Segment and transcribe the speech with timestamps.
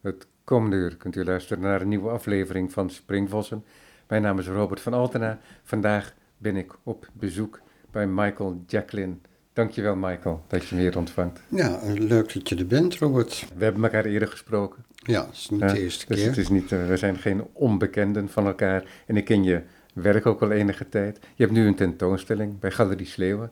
[0.00, 3.64] Het komende uur kunt u luisteren naar een nieuwe aflevering van Springvossen.
[4.08, 5.38] Mijn naam is Robert van Altena.
[5.62, 7.60] Vandaag ben ik op bezoek
[7.90, 9.14] bij Michael Jacqueline.
[9.52, 11.40] Dankjewel Michael dat je me hier ontvangt.
[11.48, 13.46] Ja, leuk dat je er bent, Robert.
[13.56, 14.84] We hebben elkaar eerder gesproken.
[14.94, 16.26] Ja, het is niet Ja, de eerste dus keer.
[16.28, 18.84] het is niet, eh, we zijn geen onbekenden van elkaar.
[19.06, 19.62] En ik ken je
[19.94, 21.18] werk ook al enige tijd.
[21.34, 23.50] Je hebt nu een tentoonstelling bij Galerie Sleeuwen.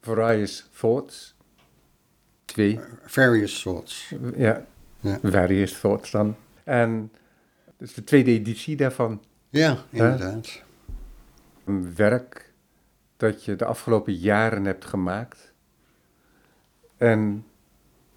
[0.00, 1.34] Various Thoughts.
[2.44, 2.80] Twee.
[3.04, 4.14] Various thoughts.
[4.36, 4.66] Ja,
[5.02, 5.18] Ja.
[5.22, 6.36] Various Thoughts dan.
[6.64, 7.12] En
[7.78, 9.22] is de tweede editie daarvan.
[9.48, 10.62] Ja, inderdaad.
[11.64, 12.52] Een werk
[13.16, 15.52] dat je de afgelopen jaren hebt gemaakt.
[16.96, 17.46] En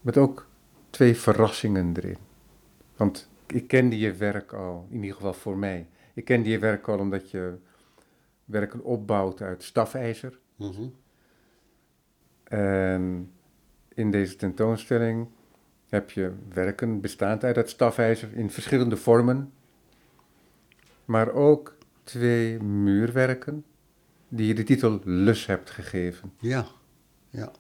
[0.02, 0.48] met ook
[0.90, 2.18] twee verrassingen erin.
[2.96, 5.88] Want ik kende je werk al, in ieder geval voor mij.
[6.14, 7.58] Ik kende je werk al omdat je
[8.46, 10.40] werken opbouwt uit stafijzer.
[10.56, 10.88] Mhm.
[12.44, 13.32] En
[13.94, 15.28] in deze tentoonstelling
[15.90, 19.52] heb je werken bestaand uit dat stafijzer in verschillende vormen.
[21.06, 23.66] Maar ook twee muurwerken
[24.30, 26.34] die je de titel Lus hebt gegeven.
[26.40, 26.68] Ja,
[27.30, 27.52] ja.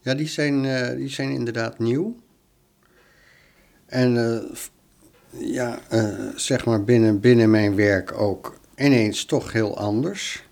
[0.00, 2.16] Ja, die zijn, eh, die zijn inderdaad nieuw.
[3.86, 4.56] En eh,
[5.30, 10.48] ja, eh, zeg maar binnen, binnen mijn werk ook ineens toch heel anders.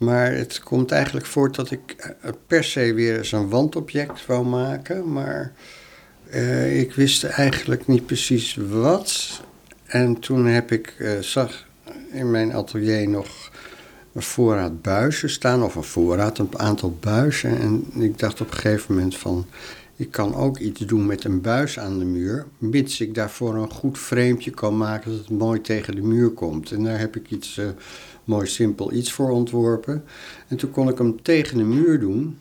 [0.00, 4.46] Maar het komt eigenlijk voort dat ik eh, per se weer eens een wandobject wou
[4.46, 5.12] maken.
[5.12, 5.52] Maar
[6.30, 9.40] eh, ik wist eigenlijk niet precies wat.
[9.86, 11.66] En toen heb ik, eh, zag
[12.12, 13.50] in mijn atelier nog
[14.12, 17.58] een voorraad buizen staan, of een voorraad, een aantal buizen.
[17.60, 19.46] En ik dacht op een gegeven moment van,
[20.00, 23.70] ik kan ook iets doen met een buis aan de muur, mits ik daarvoor een
[23.72, 26.70] goed framepje kan maken dat het mooi tegen de muur komt.
[26.70, 27.66] En daar heb ik iets, eh,
[28.24, 30.04] mooi simpel iets voor ontworpen.
[30.48, 32.38] En toen kon ik hem tegen de muur doen.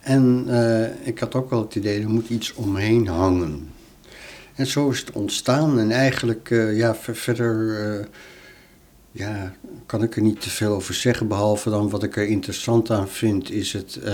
[0.00, 3.68] En eh, ik had ook wel het idee, er moet iets omheen hangen.
[4.54, 5.78] En zo is het ontstaan.
[5.78, 8.08] En eigenlijk, eh, ja, ver- verder
[9.12, 9.52] ja,
[9.86, 11.28] kan ik er niet te veel over zeggen.
[11.28, 14.12] Behalve dan wat ik er interessant aan vind, is het, eh,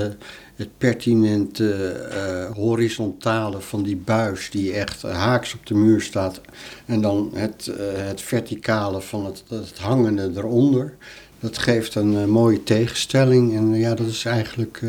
[0.57, 6.41] het pertinente eh, horizontale van die buis die echt haaks op de muur staat.
[6.87, 10.95] En dan het, eh, het verticale van het, het hangende eronder.
[11.41, 13.57] Dat geeft een mooie tegenstelling.
[13.57, 14.81] En ja, dat is eigenlijk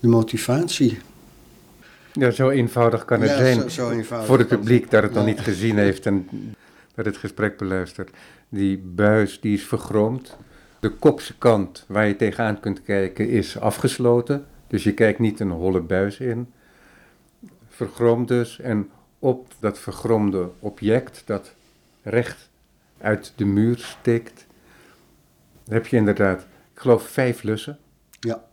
[0.00, 0.98] de motivatie.
[2.12, 5.12] Ja, zo eenvoudig kan het Ja, zijn zo- zo eenvoudig voor het publiek dat het
[5.14, 6.28] nog niet gezien heeft en
[6.94, 8.10] dat het gesprek beluistert.
[8.48, 10.36] Die buis die is vergroomd.
[10.80, 14.46] De kopse kant waar je tegenaan kunt kijken is afgesloten.
[14.66, 16.52] Dus je kijkt niet een holle buis in.
[17.68, 18.60] Vergroomd dus.
[18.60, 21.54] En op dat vergroomde object dat
[22.02, 22.50] recht
[22.98, 24.46] uit de muur steekt,
[25.68, 27.78] heb je inderdaad, ik geloof, vijf lussen
[28.20, 28.44] Ja,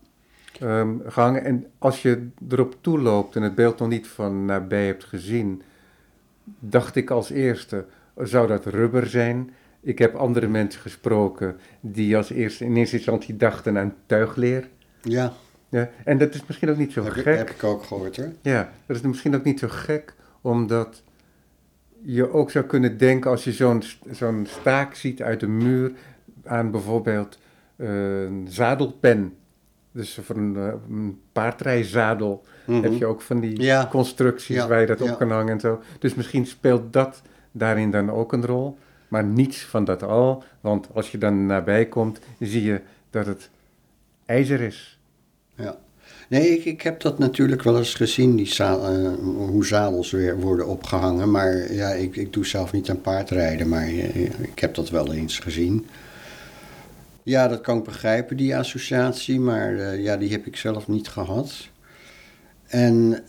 [0.60, 1.44] ehm, gehangen.
[1.44, 5.62] En als je erop toeloopt en het beeld nog niet van nabij hebt gezien,
[6.60, 7.86] dacht ik als eerste,
[8.20, 9.52] zou dat rubber zijn?
[9.82, 14.68] Ik heb andere mensen gesproken die als eerste in eerste instantie dachten aan tuigleer.
[15.02, 15.34] ja
[15.70, 17.38] Ja, en dat is misschien ook niet zo heb, ik, gek.
[17.38, 18.32] heb ik ook gehoord hoor.
[18.42, 21.04] Ja, dat is misschien ook niet zo gek, omdat
[22.02, 25.92] je ook zou kunnen denken als je zo'n zo'n staak ziet uit de muur
[26.46, 27.40] aan bijvoorbeeld
[27.76, 29.34] eh, een zadelpen.
[29.92, 32.82] Dus voor een, eh, een paardrijzadel Mhm.
[32.84, 33.88] heb je ook van die Ja.
[33.92, 35.12] constructies Ja, waar je dat ja.
[35.12, 35.82] op kan hangen en zo.
[36.00, 37.22] Dus misschien speelt dat
[37.52, 38.78] daarin dan ook een rol,
[39.08, 40.44] maar niets van dat al.
[40.62, 43.50] Want als je dan nabij komt, zie je dat het
[44.26, 45.00] ijzer is.
[45.56, 45.78] Ja.
[46.30, 50.68] Nee, ik, ik heb dat natuurlijk wel eens gezien, die eh, hoe zadels weer worden
[50.68, 51.32] opgehangen.
[51.32, 55.14] Maar ja, ik, ik doe zelf niet aan paardrijden, maar eh, ik heb dat wel
[55.14, 55.88] eens gezien.
[57.24, 61.08] Ja, dat kan ik begrijpen, die associatie, maar eh, ja, die heb ik zelf niet
[61.08, 61.68] gehad.
[62.68, 63.24] En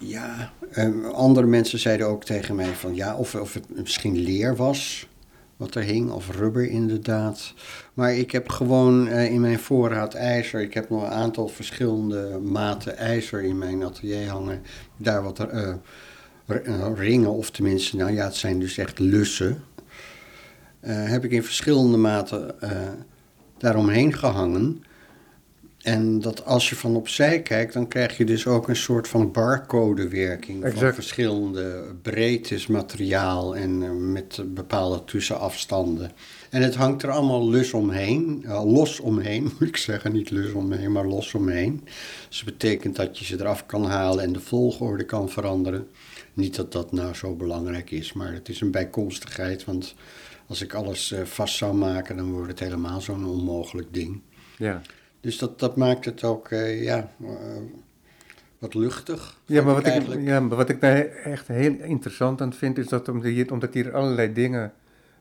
[0.00, 4.56] ja, eh, andere mensen zeiden ook tegen mij van ja, of, of het misschien leer
[4.56, 5.08] was
[5.56, 7.54] wat er hing, of rubber inderdaad.
[7.94, 12.38] Maar ik heb gewoon eh, in mijn voorraad ijzer, ik heb nog een aantal verschillende
[12.38, 14.62] maten ijzer in mijn atelier hangen.
[14.96, 15.74] Daar wat eh,
[16.94, 19.62] ringen, of tenminste, nou ja, het zijn dus echt lussen.
[20.80, 22.54] heb ik in verschillende maten
[23.58, 24.82] daaromheen gehangen.
[25.82, 29.32] En dat als je van opzij kijkt, dan krijg je dus ook een soort van
[29.32, 30.94] barcodewerking van Exact.
[30.94, 36.12] verschillende breedtes materiaal en eh, met bepaalde tussenafstanden.
[36.50, 40.52] En het hangt er allemaal lus omheen, eh, los omheen moet ik zeggen, niet lus
[40.52, 41.80] omheen, maar los omheen.
[42.28, 45.88] Dus dat betekent dat je ze eraf kan halen en de volgorde kan veranderen.
[46.32, 49.94] Niet dat dat nou zo belangrijk is, maar het is een bijkomstigheid, want
[50.46, 54.20] als ik alles eh, vast zou maken, dan wordt het helemaal zo'n onmogelijk ding.
[54.56, 54.82] Ja.
[55.20, 57.28] Dus dat, dat maakt het ook, eh, ja, eh,
[58.58, 59.40] wat luchtig.
[59.44, 62.88] Ja maar, wat ik, ja, maar wat ik daar echt heel interessant aan vind, is
[62.88, 64.72] dat omdat hier, allerlei dingen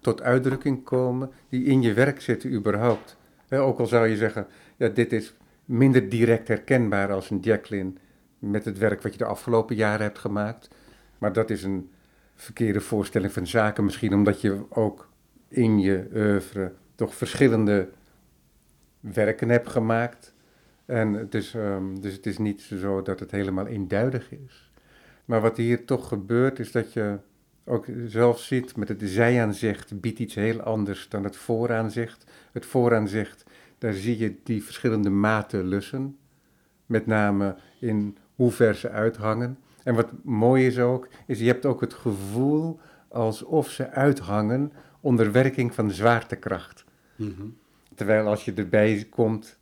[0.01, 3.17] tot uitdrukking komen die in je werk zitten überhaupt.
[3.49, 4.47] Ook al zou je zeggen,
[4.77, 5.33] ja, dit is
[5.65, 7.91] minder direct herkenbaar als een Jacqueline
[8.39, 10.69] met het werk wat je de afgelopen jaren hebt gemaakt.
[11.17, 11.89] Maar dat is een
[12.35, 15.09] verkeerde voorstelling van zaken misschien, omdat je ook
[15.47, 17.89] in je oeuvre toch verschillende
[18.99, 20.33] werken hebt gemaakt.
[20.85, 24.71] En het is, ehm, dus het is niet zo dat het helemaal eenduidig is.
[25.25, 27.17] Maar wat hier toch gebeurt, is dat je
[27.65, 32.31] ook zelf ziet met het zijaanzicht biedt iets heel anders dan het vooraanzicht.
[32.51, 33.43] Het vooraanzicht,
[33.77, 36.17] daar zie je die verschillende maten lussen.
[36.85, 39.57] Met name in hoe ver ze uithangen.
[39.83, 45.31] En wat mooi is ook, is je hebt ook het gevoel alsof ze uithangen onder
[45.31, 46.85] werking van zwaartekracht.
[47.15, 47.47] Mhm.
[47.99, 49.57] Terwijl als je erbij komt,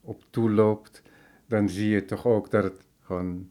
[0.00, 1.02] op toeloopt,
[1.46, 3.48] dan zie je toch ook dat het gewoon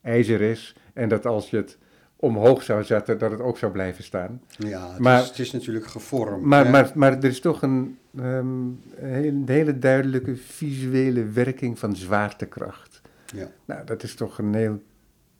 [0.00, 0.76] ijzer is.
[0.92, 1.78] En dat als je het
[2.16, 4.42] omhoog zou zetten, dat het ook zou blijven staan.
[4.48, 6.42] Ja, het, Maar- is, het is natuurlijk gevormd.
[6.44, 6.70] Maar, hè?
[6.70, 8.66] maar, maar er is toch een, ehm,
[8.96, 13.00] een hele duidelijke visuele werking van zwaartekracht.
[13.34, 14.82] Ja, Nou, dat is toch een heel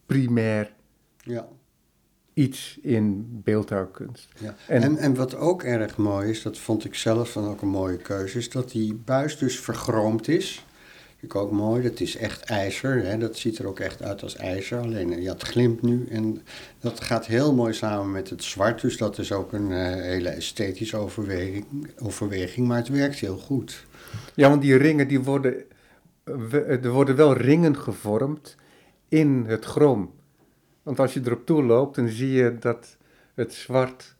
[0.06, 0.72] primair
[1.16, 1.48] ja,
[2.36, 4.28] iets in beeldhouwkunst.
[4.38, 4.54] ja.
[4.66, 7.68] En- En, en, wat ook erg mooi is, dat vond ik zelf dan ook een
[7.68, 10.64] mooie keuze, is dat die buis dus vergroomd is.
[11.18, 13.04] Vind ik ook mooi, dat is echt ijzer.
[13.04, 13.18] Hè?
[13.18, 14.78] Dat ziet er ook echt uit als ijzer.
[14.80, 16.42] Alleen eh, ja, het glimt nu en
[16.80, 18.80] dat gaat heel mooi samen met het zwart.
[18.80, 21.66] Dus dat is ook een eh, hele esthetische overweging,
[22.02, 23.86] overweging, maar het werkt heel goed.
[24.34, 25.54] Ja, want die ringen, die worden,
[26.24, 28.56] eh, er worden wel ringen gevormd
[29.08, 30.10] in het chroom.
[30.86, 32.96] Want als je erop toe loopt, dan zie je dat
[33.34, 34.14] het zwart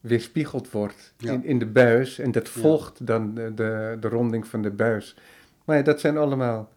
[0.00, 1.32] weerspiegeld wordt Ja.
[1.32, 2.18] in, in de buis.
[2.18, 2.60] En dat Ja.
[2.60, 5.16] volgt dan de, de, de ronding van de buis.
[5.64, 6.72] Maar ja, dat zijn allemaal,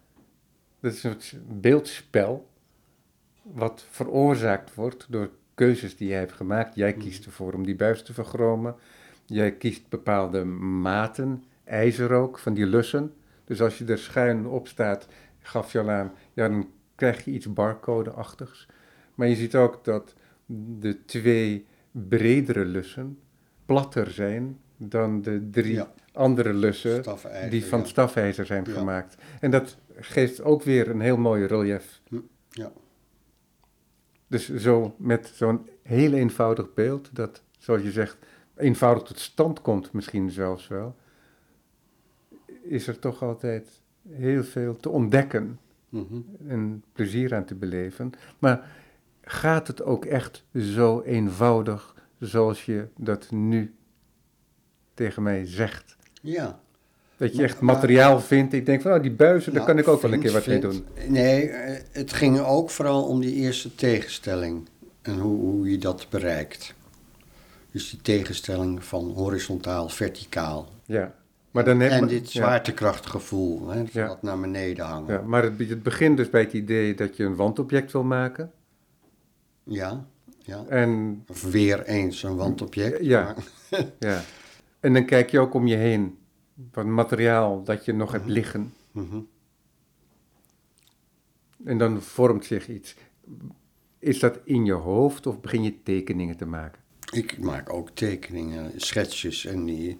[0.80, 1.16] dat is een
[1.62, 2.50] beeldspel
[3.42, 6.76] wat veroorzaakt wordt door keuzes die jij hebt gemaakt.
[6.76, 8.76] Jij kiest ervoor om die buis te vergromen.
[9.26, 13.14] Jij kiest bepaalde maten, ijzer ook, van die lussen.
[13.46, 15.08] Dus als je er schuin op staat,
[15.40, 18.68] gaf je al aan, ja, dan krijg je iets barcode-achtigs.
[19.16, 20.14] Maar je ziet ook dat
[20.80, 23.20] de twee bredere lussen
[23.66, 25.94] platter zijn dan de drie Ja.
[26.14, 27.04] andere lussen
[27.50, 27.86] die van ja.
[27.86, 28.72] stafijzer zijn Ja.
[28.74, 29.16] gemaakt.
[29.40, 32.02] En dat geeft ook weer een heel mooi relief.
[32.50, 32.72] Ja.
[34.28, 38.18] Dus zo met zo'n heel eenvoudig beeld, dat, zoals je zegt,
[38.56, 40.96] eenvoudig tot stand komt misschien zelfs wel,
[42.64, 45.60] is er toch altijd heel veel te ontdekken
[45.90, 46.20] Mhm.
[46.48, 48.12] en plezier aan te beleven.
[48.40, 48.72] Maar
[49.24, 53.76] gaat het ook echt zo eenvoudig zoals je dat nu
[54.94, 55.96] tegen mij zegt?
[56.22, 56.62] ja.
[57.18, 58.54] Dat je echt materiaal vindt.
[58.54, 60.60] Ik denk van, oh, die buizen, daar kan ik ook wel een keer wat mee
[60.60, 60.86] doen.
[61.08, 64.68] Nee, eh, het ging ook vooral om die eerste tegenstelling
[65.02, 66.74] en hoe, hoe je dat bereikt.
[67.72, 70.70] Dus die tegenstelling van horizontaal, verticaal.
[70.86, 71.16] Ja.
[71.52, 74.08] Maar dan heb en dit zwaartekrachtgevoel, hè, Ja.
[74.08, 75.14] dat naar beneden hangen.
[75.14, 78.52] Ja, maar het, het begint dus bij het idee dat je een wandobject wil maken.
[79.64, 80.08] Ja,
[80.40, 80.66] ja.
[80.66, 83.04] En, Of weer eens een wandobject.
[83.04, 83.36] Ja.
[84.00, 84.22] ja.
[84.80, 86.18] en dan kijk je ook om je heen.
[86.72, 88.74] Van materiaal dat je nog hebt liggen.
[88.92, 89.20] Mhm.
[91.64, 92.96] En dan vormt zich iets.
[94.00, 96.82] Is dat in je hoofd of begin je tekeningen te maken?
[97.12, 100.00] Ik maak ook tekeningen, schetsjes en die,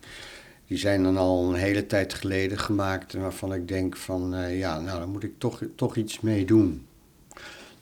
[0.68, 4.80] die zijn dan al een hele tijd geleden gemaakt waarvan ik denk van eh, ja,
[4.80, 6.88] nou daar moet ik toch, toch iets mee doen.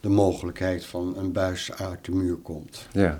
[0.01, 2.87] De mogelijkheid van een buis uit de muur komt.
[2.91, 3.15] Ja.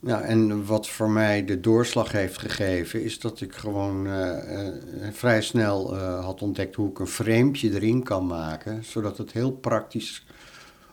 [0.00, 4.74] Ja, en wat voor mij de doorslag heeft gegeven is dat ik gewoon eh, eh,
[5.12, 9.52] vrij snel eh, had ontdekt hoe ik een framepje erin kan maken, zodat het heel
[9.52, 10.26] praktisch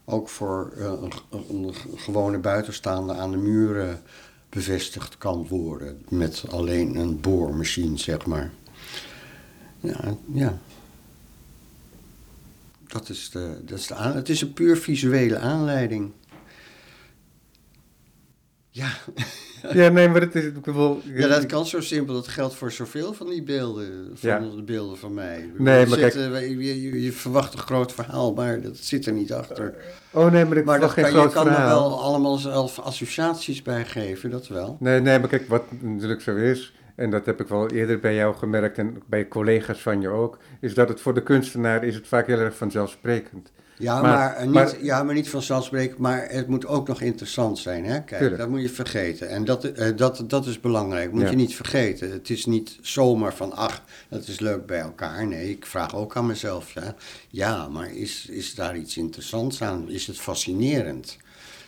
[0.06, 1.12] ook voor een,
[1.50, 4.02] een gewone buitenstaande aan de muren
[4.50, 6.02] bevestigd kan worden.
[6.10, 8.52] Met alleen een boormachine, zeg maar.
[9.80, 10.58] Ja, ja.
[12.94, 16.12] Dat is de, dat is de aan, het is een puur visuele aanleiding.
[18.70, 18.90] Ja.
[19.74, 20.44] Ja, nee, maar het is...
[20.44, 20.66] Ik
[21.16, 22.14] ja, dat kan zo simpel.
[22.14, 24.12] Dat geldt voor zoveel van die beelden.
[24.14, 24.40] Van Ja.
[24.40, 25.52] de beelden van mij.
[25.58, 29.06] Nee, maar zit, kijk- eh, je, je, je verwacht een groot verhaal, maar dat zit
[29.06, 29.76] er niet achter.
[30.12, 31.90] Oh nee, maar ik Maar verwacht geen kan, je groot kan er verhaal.
[31.90, 34.78] wel allemaal zelf associaties bij geven, dat wel.
[34.80, 38.16] Nee, nee, maar kijk, wat natuurlijk zo is, en dat heb ik wel eerder bij
[38.16, 41.96] jou gemerkt en bij collega's van je ook, is dat het voor de kunstenaar is
[41.96, 43.52] het vaak heel erg vanzelfsprekend.
[43.78, 47.86] Ja, maar, eh, niet, ja, maar niet vanzelfsprekend, maar het moet ook nog interessant zijn.
[47.86, 48.02] Hè?
[48.04, 48.38] Kijk, Tuurlijk.
[48.42, 49.30] dat moet je vergeten.
[49.30, 51.30] En dat, eh, dat, dat is belangrijk, moet Ja.
[51.30, 52.12] je niet vergeten.
[52.12, 55.28] Het is niet zomaar van, ach, dat is leuk bij elkaar.
[55.28, 56.96] Nee, ik vraag ook aan mezelf, ja,
[57.30, 59.90] ja maar is, is daar iets interessants aan?
[59.90, 61.18] Is het fascinerend?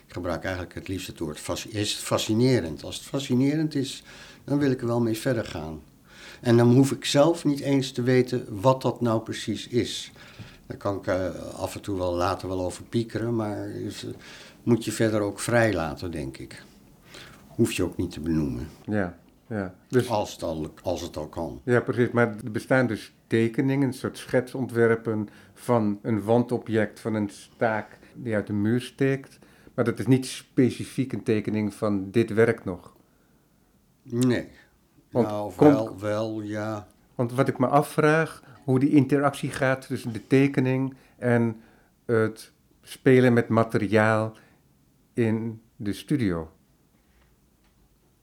[0.07, 2.83] Ik gebruik eigenlijk het liefst het woord, is het fascinerend?
[2.83, 4.03] Als het fascinerend is,
[4.45, 5.81] dan wil ik er wel mee verder gaan.
[6.41, 10.11] En dan hoef ik zelf niet eens te weten wat dat nou precies is.
[10.65, 14.11] Daar kan ik eh, af en toe wel later wel over piekeren, maar is, eh,
[14.63, 16.63] moet je verder ook vrij laten, denk ik.
[17.47, 19.75] Hoef je ook niet te benoemen, Ja, ja.
[19.87, 21.61] Dus, als het al, als het al kan.
[21.63, 22.11] ja, precies.
[22.11, 28.35] Maar er bestaan dus tekeningen, een soort schetsontwerpen van een wandobject, van een staak die
[28.35, 29.39] uit de muur steekt.
[29.73, 32.94] Maar dat is niet specifiek een tekening van dit werkt nog.
[34.09, 34.47] Nee.
[35.11, 36.87] Want nou, kom- wel, wel, ja.
[37.15, 41.61] Want wat ik me afvraag, hoe die interactie gaat tussen de tekening en
[42.05, 44.33] het spelen met materiaal
[45.13, 46.49] in de studio.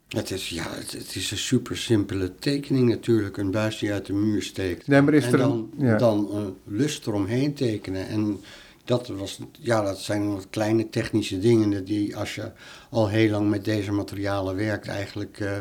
[0.09, 3.37] Het is, ja, het, het is een super simpele tekening natuurlijk.
[3.37, 4.87] Een buis die uit de muur steekt.
[4.87, 5.97] Nee, maar is en er dan, een, ja.
[5.97, 8.09] dan eh, lust eromheen tekenen.
[8.09, 8.41] En
[8.85, 12.53] dat, was, ja, dat zijn wat kleine technische dingen die als je
[12.91, 15.59] al heel lang met deze materialen werkt, eigenlijk eh,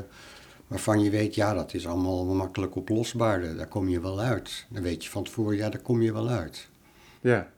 [0.68, 3.56] waarvan je weet, ja, dat is allemaal makkelijk oplosbaar.
[3.56, 4.66] Daar kom je wel uit.
[4.70, 6.70] Dan weet je van tevoren, ja, daar kom je wel uit.
[7.22, 7.51] Ja,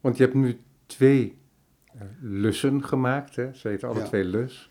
[0.00, 1.36] want je hebt nu twee
[1.94, 3.52] eh, lussen gemaakt, hè?
[3.54, 4.04] ze heten alle Ja.
[4.04, 4.67] twee lus.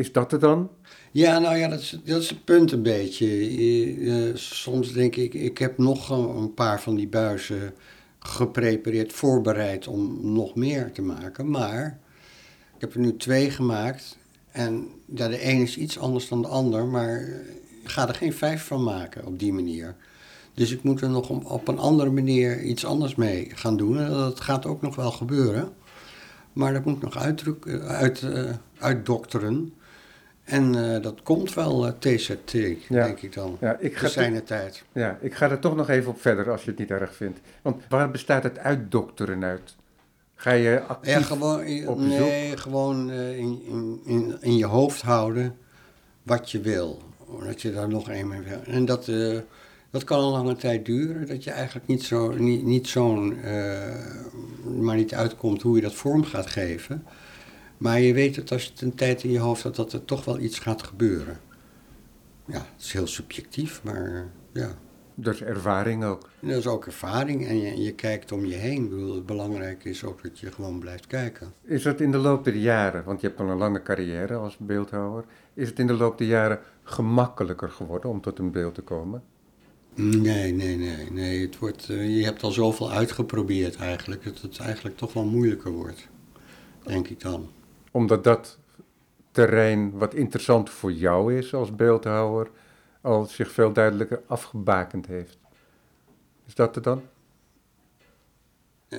[0.00, 0.70] Is dat het dan?
[1.10, 3.26] Ja, nou ja, dat is, het punt een beetje.
[3.26, 7.74] Eh, eh, soms denk ik, ik heb nog een paar van die buizen
[8.18, 11.50] geprepareerd, voorbereid om nog meer te maken.
[11.50, 11.98] Maar
[12.74, 14.18] ik heb er nu twee gemaakt.
[14.50, 17.20] En ja, de een is iets anders dan de ander, maar
[17.82, 19.96] ik ga er geen vijf van maken op die manier.
[20.54, 23.98] Dus ik moet er nog op, een andere manier iets anders mee gaan doen.
[23.98, 25.72] En dat gaat ook nog wel gebeuren.
[26.52, 28.26] Maar dat moet nog uitdruk, eh, uit,
[28.78, 29.72] uitdokteren.
[30.50, 33.04] En eh, dat komt wel, eh, TZT, Ja.
[33.04, 33.56] denk ik dan.
[33.60, 34.84] Ja ik, ga zijn de tijd.
[34.92, 37.40] ja, ik ga er toch nog even op verder als je het niet erg vindt.
[37.62, 39.76] Want waar bestaat het uitdokteren uit?
[40.34, 41.12] Ga je actief...
[41.12, 45.56] Ja, gewoon, eh, op nee, gewoon in, in, in, in je hoofd houden
[46.22, 47.02] wat je wil.
[47.44, 48.60] Dat je daar nog een mee wil.
[48.64, 49.10] En dat,
[49.90, 51.26] dat kan een lange tijd duren.
[51.26, 53.38] Dat je eigenlijk niet zo, niet, niet zo'n,
[54.80, 57.04] maar niet uitkomt hoe je dat vorm gaat geven.
[57.80, 60.04] Maar je weet dat als je het een tijd in je hoofd had, dat er
[60.04, 61.40] toch wel iets gaat gebeuren.
[62.46, 64.78] Ja, het is heel subjectief, maar ja.
[65.14, 66.28] Dat is ervaring ook.
[66.40, 68.84] Dat is ook ervaring en je, je kijkt om je heen.
[68.84, 71.52] Ik bedoel, het belangrijke is ook dat je gewoon blijft kijken.
[71.64, 74.56] Is het in de loop der jaren, want je hebt al een lange carrière als
[74.56, 78.82] beeldhouwer, is het in de loop der jaren gemakkelijker geworden om tot een beeld te
[78.82, 79.22] komen?
[79.94, 81.10] Nee, nee, nee.
[81.10, 81.40] nee.
[81.42, 85.70] Het wordt, eh, je hebt al zoveel uitgeprobeerd eigenlijk, dat het eigenlijk toch wel moeilijker
[85.70, 86.08] wordt.
[86.82, 87.48] Denk ik dan.
[87.90, 88.58] Omdat dat
[89.30, 92.50] terrein wat interessant voor jou is als beeldhouwer,
[93.00, 95.38] al zich veel duidelijker afgebakend heeft.
[96.46, 97.02] Is dat het dan?
[98.88, 98.98] Eh,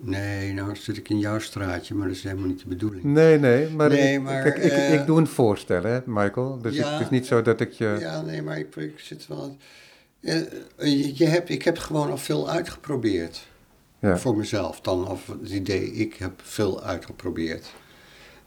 [0.00, 3.04] nee, nou zit ik in jouw straatje, maar dat is helemaal niet de bedoeling.
[3.04, 6.58] Nee, nee, maar, Nee, ik, maar, kijk, ik, eh, ik doe een voorstel, hè, Michael.
[6.58, 6.92] Dus Ja.
[6.92, 7.96] het is niet zo dat ik je...
[8.00, 9.56] Ja, nee, maar ik, ik zit wel...
[10.20, 10.40] Eh,
[10.78, 13.48] je, je hebt, ik heb gewoon al veel uitgeprobeerd.
[14.02, 17.72] Voor mezelf dan, of het idee, ik heb veel uitgeprobeerd.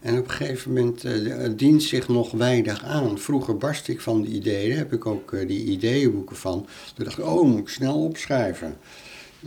[0.04, 3.18] En op een gegeven moment het dient zich nog weinig aan.
[3.18, 6.66] Vroeger barst ik van de ideeën, daar heb ik ook eh, die ideeënboeken van.
[6.94, 8.76] Toen dacht ik, oh, moet ik snel opschrijven.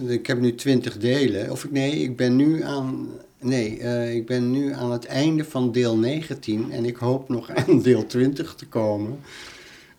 [0.08, 3.10] Ik heb nu twintig delen, of ik, nee, ik ben nu aan,
[3.40, 7.52] nee, eh, ik ben nu aan het einde van deel 19 en ik hoop nog
[7.60, 9.20] aan deel 20 te komen.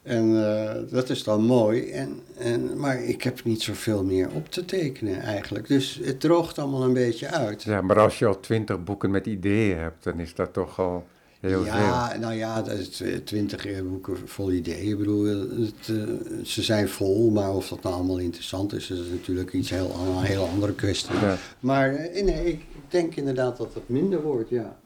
[0.03, 1.91] En eh, dat is dan mooi.
[1.91, 5.69] En, en, maar ik heb niet zoveel meer op te tekenen eigenlijk.
[5.69, 7.63] Dus het droogt allemaal een beetje uit.
[7.63, 11.07] ja, maar als je al twintig boeken met ideeën hebt, dan is dat toch al
[11.41, 14.89] heel ja, nou ja, dat is tw- twintig eh, boeken vol ideeën.
[14.91, 18.99] Ik bedoel, het, eh, ze zijn vol, maar of dat nou allemaal interessant is, dat
[18.99, 21.15] is natuurlijk iets heel, een hele andere kwestie.
[21.15, 21.29] veel.
[21.29, 21.37] Ja.
[21.61, 24.77] Maar eh, nee, ik denk inderdaad dat het minder wordt, ja.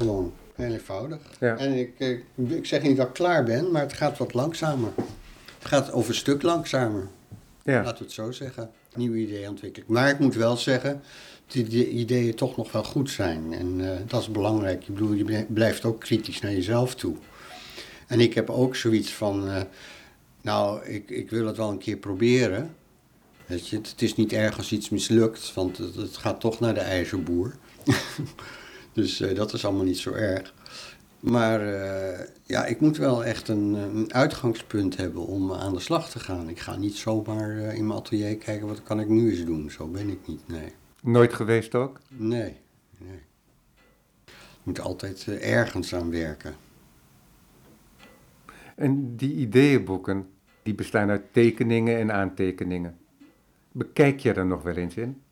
[0.00, 1.18] Gewoon, heel eenvoudig.
[1.40, 1.56] Ja.
[1.56, 2.18] En ik, eh,
[2.56, 4.90] ik zeg niet dat ik klaar ben, maar het gaat wat langzamer.
[5.58, 7.08] Het gaat over een stuk langzamer.
[7.64, 7.82] Ja.
[7.82, 8.70] Laten we het zo zeggen.
[8.94, 9.86] Nieuwe ideeën ontwikkelen.
[9.92, 11.02] Maar ik moet wel zeggen
[11.46, 13.52] dat die ideeën toch nog wel goed zijn.
[13.52, 14.80] En eh, dat is belangrijk.
[14.88, 17.16] Ik bedoel, je blijft ook kritisch naar jezelf toe.
[18.06, 19.62] En ik heb ook zoiets van, eh,
[20.40, 22.74] nou, ik, ik wil het wel een keer proberen.
[23.46, 26.74] Weet je, het is niet erg als iets mislukt, want het, het gaat toch naar
[26.74, 27.54] de ijzerboer.
[28.92, 30.54] dus eh, dat is allemaal niet zo erg.
[31.20, 36.10] Maar eh, ja, ik moet wel echt een, een, uitgangspunt hebben om aan de slag
[36.10, 36.48] te gaan.
[36.48, 39.70] Ik ga niet zomaar uh, in mijn atelier kijken wat kan ik nu eens doen.
[39.70, 40.72] Zo ben ik niet, nee.
[41.02, 42.00] Nooit geweest ook?
[42.08, 42.56] Nee,
[42.98, 43.22] nee.
[44.26, 46.54] Ik moet altijd uh, ergens aan werken.
[48.76, 50.28] En die ideeënboeken,
[50.62, 52.98] die bestaan uit tekeningen en aantekeningen.
[53.72, 55.22] Bekijk je er nog wel eens in?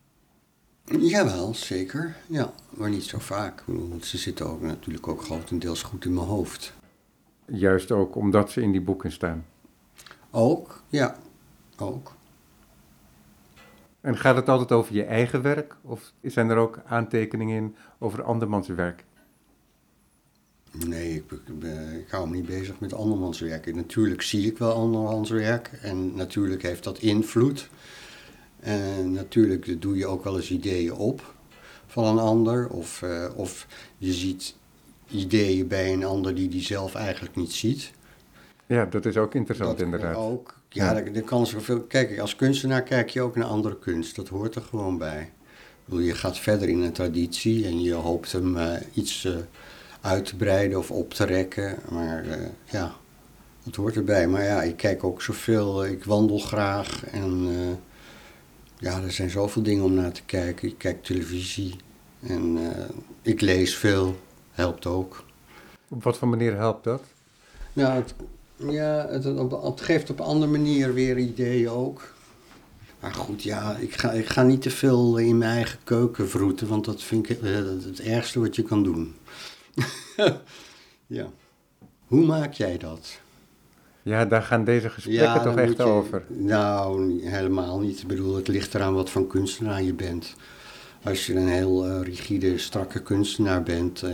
[0.97, 2.15] Jawel, zeker.
[2.27, 3.63] Ja, maar niet zo vaak.
[3.65, 6.73] Want ze zitten ook natuurlijk ook grotendeels goed in mijn hoofd.
[7.45, 9.45] Juist ook omdat ze in die boeken staan?
[10.31, 11.17] Ook, ja,
[11.77, 12.13] ook.
[14.01, 15.75] En gaat het altijd over je eigen werk?
[15.81, 19.03] Of zijn er ook aantekeningen in over andermans werk?
[20.71, 21.63] Nee, ik, ik,
[21.99, 23.75] ik, hou me niet bezig met andermans werk.
[23.75, 27.69] Natuurlijk zie ik wel andermans werk en natuurlijk heeft dat invloed.
[28.59, 31.33] En natuurlijk doe je ook wel eens ideeën op
[31.87, 32.69] van een ander.
[32.69, 34.55] Of, uh, of je ziet
[35.07, 37.91] ideeën bij een ander die die zelf eigenlijk niet ziet.
[38.65, 40.15] Ja, dat is ook interessant dat inderdaad.
[40.15, 41.03] Ook, ja, ja.
[41.03, 41.81] Er, kan zoveel.
[41.81, 44.15] Kijk, als kunstenaar kijk je ook naar andere kunst.
[44.15, 45.31] Dat hoort er gewoon bij.
[45.85, 49.35] Bedoel, je gaat verder in een traditie en je hoopt hem uh, iets uh,
[50.01, 51.77] uit te breiden of op te rekken.
[51.89, 52.25] Maar
[52.65, 52.95] ja,
[53.63, 54.27] dat hoort erbij.
[54.27, 55.85] Maar ja, ik kijk ook zoveel.
[55.85, 57.47] Ik wandel graag en
[58.79, 60.67] ja, er zijn zoveel dingen om naar te kijken.
[60.67, 61.75] Ik kijk televisie
[62.19, 62.69] en uh,
[63.21, 64.19] ik lees veel,
[64.51, 65.23] helpt ook.
[65.87, 67.03] Op wat voor manier helpt dat?
[67.73, 68.13] Nou, het,
[68.55, 69.23] ja, het,
[69.63, 72.13] het, geeft op een andere manier weer ideeën ook.
[72.99, 76.67] Maar goed, ja, ik ga, ik ga niet te veel in mijn eigen keuken vroeten,
[76.67, 79.15] want dat vind ik het, het ergste wat je kan doen.
[81.07, 81.27] ja.
[82.07, 83.19] Hoe maak jij dat?
[84.09, 86.23] Ja, daar gaan deze gesprekken ja, toch echt je, over.
[86.27, 88.01] Nou, helemaal niet.
[88.01, 90.35] Ik bedoel, het ligt eraan wat voor kunstenaar je bent.
[91.03, 94.09] Als je een heel uh, rigide, strakke kunstenaar bent, uh,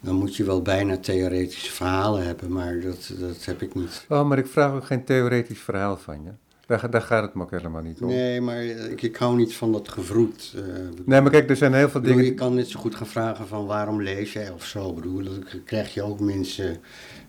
[0.00, 4.06] dan moet je wel bijna theoretische verhalen hebben, maar dat, dat heb ik niet.
[4.08, 6.30] Oh, maar ik vraag ook geen theoretisch verhaal van je.
[6.68, 8.08] Daar, daar gaat het me ook helemaal niet om.
[8.08, 10.54] Nee, maar ik, ik hou niet van dat gevroed.
[10.56, 10.62] Uh,
[11.04, 12.30] nee, maar kijk, er zijn heel veel bedoel, dingen...
[12.30, 14.92] Je kan net zo goed gaan vragen van waarom lees jij of zo.
[14.92, 16.76] Bedoel, dan krijg je ook mensen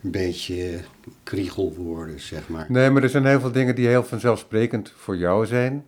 [0.04, 0.80] een beetje
[1.24, 2.66] kriegelwoorden, zeg maar.
[2.70, 5.86] Nee, maar er zijn heel veel dingen die heel vanzelfsprekend voor jou zijn.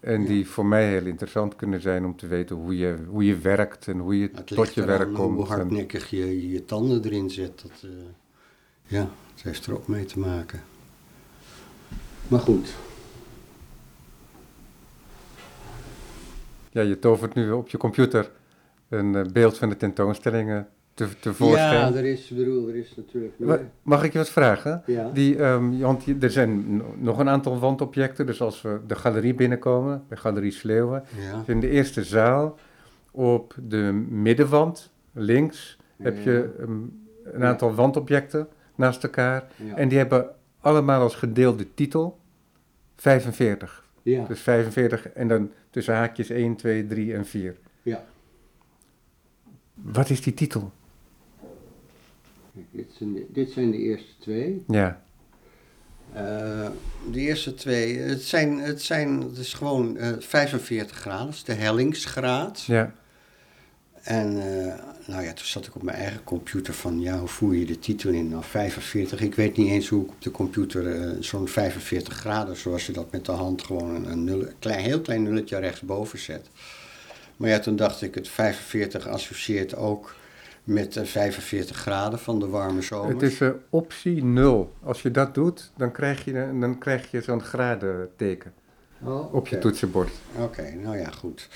[0.00, 0.26] En ja.
[0.26, 3.88] die voor mij heel interessant kunnen zijn om te weten hoe je, hoe je werkt
[3.88, 5.36] en hoe je het tot je werk komt.
[5.36, 7.62] Hoe hardnekkig je je tanden erin zet.
[7.62, 7.90] Dat, uh,
[8.86, 10.60] ja, dat heeft er ook mee te maken.
[12.28, 12.74] Maar goed.
[16.70, 18.30] Ja, je tovert nu op je computer
[18.88, 21.92] een uh, beeld van de tentoonstellingen te, tevoorschijn.
[21.92, 23.38] Ja, er is, bedoel, er is natuurlijk...
[23.38, 23.70] Meer.
[23.82, 24.82] Mag ik je wat vragen?
[24.86, 25.10] Ja.
[25.12, 30.04] Die, um, want er zijn nog een aantal wandobjecten, dus als we de galerie binnenkomen,
[30.08, 31.42] bij Galerie Sleeuwen, ja.
[31.46, 32.58] in de eerste zaal,
[33.10, 36.04] op de middenwand, links, ja.
[36.04, 39.46] heb je um, een aantal wandobjecten naast elkaar.
[39.74, 40.30] En die hebben
[40.64, 42.18] allemaal als gedeelde titel
[42.96, 43.88] 45.
[44.02, 44.24] Ja.
[44.26, 47.56] Dus 45 en dan tussen haakjes 1, 2, 3 en 4.
[47.82, 48.04] Ja.
[49.74, 50.72] Wat is die titel?
[52.70, 54.64] Dit zijn, de, dit zijn de eerste twee.
[54.66, 55.02] Ja.
[56.14, 56.68] Uh,
[57.10, 61.44] de eerste twee, het, zijn, het, zijn, het is gewoon uh, 45 graden, dat is
[61.44, 62.62] de hellingsgraad.
[62.62, 62.94] Ja.
[64.04, 64.74] En uh,
[65.06, 67.78] nou ja, toen zat ik op mijn eigen computer van, ja, hoe voer je de
[67.78, 68.28] titel in?
[68.28, 69.20] Nou, 45.
[69.20, 72.92] Ik weet niet eens hoe ik op de computer uh, zo'n 45 graden, zoals je
[72.92, 76.48] dat met de hand gewoon een, een nul, klein, heel klein nulletje rechtsboven zet.
[77.36, 80.14] Maar ja, toen dacht ik, het 45 associeert ook
[80.64, 83.12] met uh, 45 graden van de warme zomer.
[83.12, 84.72] Het is uh, optie 0.
[84.82, 88.52] Als je dat doet, dan krijg je, dan krijg je zo'n gradenteken
[89.02, 90.10] oh, op je toetsenbord.
[90.34, 91.48] Oké, okay, nou ja, goed.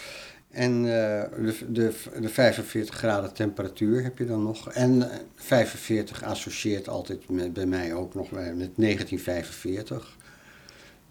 [0.50, 4.72] En uh, de, de, de 45 graden temperatuur heb je dan nog.
[4.72, 10.16] En 45 associeert altijd met, bij mij ook nog met 1945.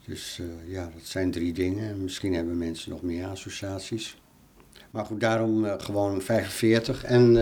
[0.06, 2.04] Dus uh, ja, dat zijn drie dingen.
[2.04, 4.18] Misschien hebben mensen nog meer associaties.
[4.92, 7.04] Maar goed, daarom gewoon 45.
[7.04, 7.34] En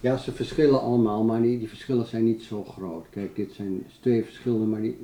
[0.00, 3.06] ja, ze verschillen allemaal, maar die, die verschillen zijn niet zo groot.
[3.10, 4.98] Kijk, dit zijn twee verschillende, maar die,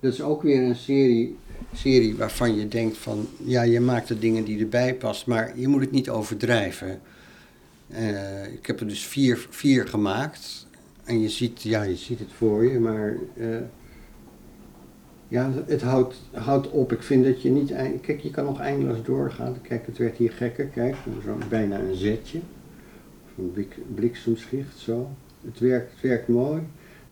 [0.00, 1.36] dat is ook weer een serie,
[1.74, 5.68] serie waarvan je denkt van, ja, je maakt de dingen die erbij past, maar je
[5.68, 7.00] moet het niet overdrijven.
[7.90, 10.66] Uh, ik heb er dus vier, vier gemaakt.
[11.04, 13.16] En je ziet, ja, je ziet het voor je, maar
[15.28, 16.92] ja, het houdt, houdt op.
[16.92, 17.72] Ik vind dat je niet...
[18.00, 19.60] Kijk, je kan nog eindeloos doorgaan.
[19.62, 20.64] Kijk, het werd hier gekker.
[20.64, 22.40] Kijk, zo bijna een zetje.
[23.38, 25.10] Een blik, bliksemschicht, zo.
[25.44, 26.62] Het werkt, het werkt mooi.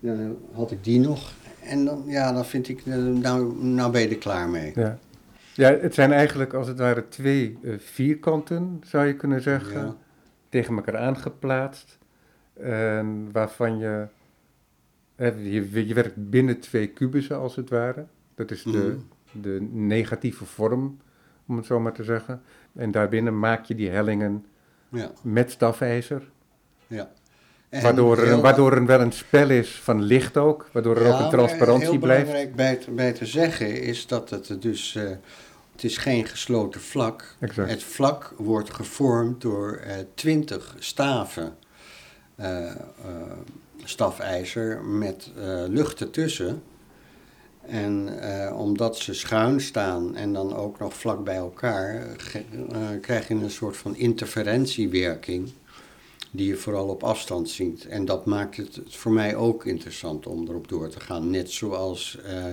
[0.01, 1.33] Dan had ik die nog.
[1.67, 2.87] En dan, ja, dan vind ik...
[2.87, 4.73] Nou, nou ben je er klaar mee.
[4.75, 4.99] Ja.
[5.55, 9.81] ja, het zijn eigenlijk als het ware twee uh, vierkanten, zou je kunnen zeggen.
[9.81, 9.95] Ja.
[10.49, 11.99] Tegen elkaar aangeplaatst.
[12.61, 14.07] En waarvan je,
[15.17, 18.07] je, je werkt binnen twee kubussen als het ware.
[18.35, 19.41] Dat is de, Mhm.
[19.43, 20.99] de negatieve vorm,
[21.47, 22.43] om het zo maar te zeggen.
[22.75, 24.45] En daarbinnen maak je die hellingen
[24.89, 26.23] Ja, met stafijzer.
[26.87, 27.11] ja.
[27.69, 30.69] En Waardoor er, heel- waardoor er wel een spel is van licht ook.
[30.73, 32.25] Waardoor er Ja, ook een transparantie heel blijft.
[32.25, 34.95] belangrijk bij te, bij te zeggen is dat het dus...
[34.95, 35.03] eh,
[35.73, 37.35] het is geen gesloten vlak.
[37.41, 37.71] Exact.
[37.71, 39.81] Het vlak wordt gevormd door
[40.15, 41.57] twintig staven
[42.37, 42.77] eh, eh,
[43.85, 46.63] stafijzer met eh, lucht ertussen.
[47.67, 51.95] En eh, omdat ze schuin staan en dan ook nog vlak bij elkaar,
[52.33, 52.43] eh,
[53.01, 55.51] krijg je een soort van interferentiewerking
[56.37, 57.87] die je vooral op afstand ziet.
[57.87, 61.31] En dat maakt het voor mij ook interessant om erop door te gaan.
[61.31, 62.45] Net zoals eh,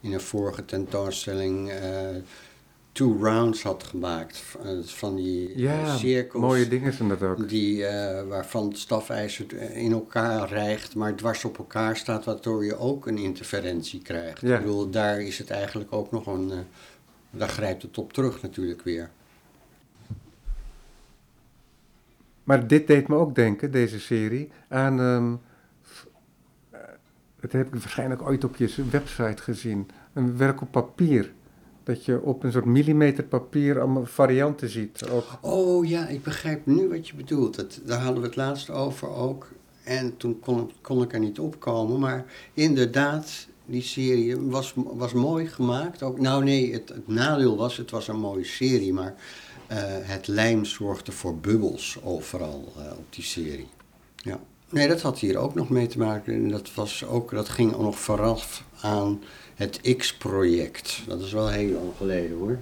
[0.00, 1.80] in een vorige tentoonstelling eh,
[2.92, 4.42] Two Rounds had gemaakt.
[4.64, 6.42] eh, Van die Ja, cirkels.
[6.42, 7.48] mooie dingen zijn dat ook.
[7.48, 7.84] Die,
[8.28, 13.18] waarvan het stafijzer in elkaar rijgt, maar dwars op elkaar staat, waardoor je ook een
[13.18, 14.40] interferentie krijgt.
[14.40, 14.54] Ja.
[14.56, 16.52] Ik bedoel, daar is het eigenlijk ook nog een.
[17.30, 19.10] daar grijpt het op terug natuurlijk weer.
[22.46, 25.00] Maar dit deed me ook denken, deze serie, aan.
[25.00, 25.34] ehm,
[25.92, 26.06] f-
[26.70, 26.80] eh,
[27.40, 29.88] dat heb ik waarschijnlijk ooit op je website gezien.
[30.12, 31.32] Een werk op papier.
[31.82, 35.04] Dat je op een soort millimeter papier allemaal varianten ziet.
[35.40, 37.56] Oh ja, ik begrijp nu wat je bedoelt.
[37.56, 39.48] Dat, daar hadden we het laatst over ook.
[39.84, 41.98] En toen kon, kon ik er niet opkomen.
[42.00, 46.02] Maar inderdaad, die serie was, was mooi gemaakt.
[46.02, 48.92] Ook, nou nee, het nadeel was, het was een mooie serie.
[48.92, 49.14] Maar
[49.66, 53.68] eh, het lijm zorgde voor bubbels overal eh, op die serie.
[54.16, 54.38] Ja.
[54.68, 56.34] Nee, dat had hier ook nog mee te maken.
[56.34, 59.22] En dat, was ook, dat ging ook nog vooraf aan
[59.54, 61.00] het X-project.
[61.06, 62.58] Dat is wel heel lang geleden hoor.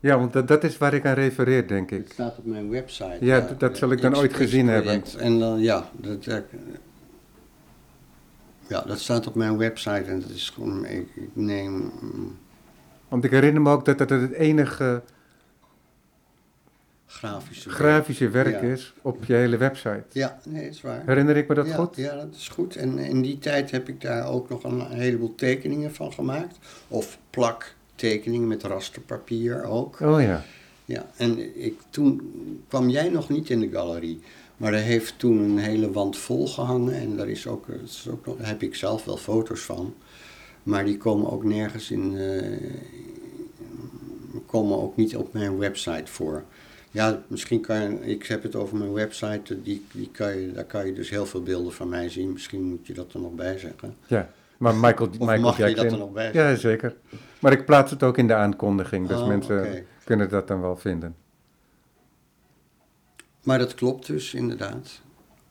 [0.00, 2.12] Ja, want dat, dat is waar ik aan refereer, denk Het ik.
[2.12, 3.16] staat op mijn website.
[3.20, 5.02] Ja, dat- dat zal ik dan ooit gezien hebben.
[5.18, 6.36] En dan, ja, dat, eh,
[8.68, 12.36] ja, dat staat op mijn website en dat is gewoon, ik, ik neem, mm,
[13.08, 15.02] Want ik herinner me ook dat dat het enige
[17.16, 17.78] grafische werk.
[17.80, 18.68] grafische werk Ja.
[18.68, 20.04] is op je hele website.
[20.12, 21.02] Ja, nee, is waar.
[21.06, 21.96] Herinner ik me dat ja, goed?
[21.96, 22.76] Ja, dat is goed.
[22.76, 26.58] En in die tijd heb ik daar ook nog een heleboel tekeningen van gemaakt.
[26.88, 30.00] Of plaktekeningen met rasterpapier ook.
[30.00, 30.44] Oh ja.
[30.84, 32.20] Ja, en ik, toen
[32.68, 34.20] kwam jij nog niet in de galerie.
[34.56, 36.94] Maar er heeft toen een hele wand vol gehangen.
[36.94, 39.94] En daar, is ook, is ook nog, daar heb ik zelf wel foto's van.
[40.62, 42.16] Maar die komen ook nergens in.
[42.18, 42.70] eh,
[44.46, 46.44] komen ook niet op mijn website voor.
[46.96, 48.00] Ja, misschien kan je.
[48.00, 49.62] Ik heb het over mijn website.
[49.62, 52.32] Die, die kan je, daar kan je dus heel veel beelden van mij zien.
[52.32, 53.96] Misschien moet je dat er nog bij zeggen.
[54.06, 54.30] Ja.
[54.56, 55.92] Maar Michael, Michael mag je dat Jackson.
[55.92, 56.96] er nog bij Ja, zeker.
[57.38, 60.76] Maar ik plaats het ook in de aankondiging, dus Oh, mensen kunnen dat dan wel
[60.76, 61.16] vinden.
[63.42, 65.00] Maar dat klopt dus inderdaad.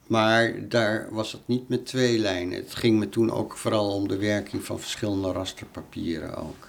[0.08, 2.58] Maar daar was het niet met twee lijnen.
[2.58, 6.68] Het ging me toen ook vooral om de werking van verschillende rasterpapieren ook.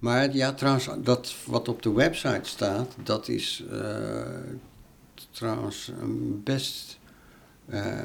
[0.00, 4.22] Maar ja, trouwens, dat wat op de website staat, dat is eh,
[5.30, 6.98] trouwens een best
[7.66, 8.04] eh,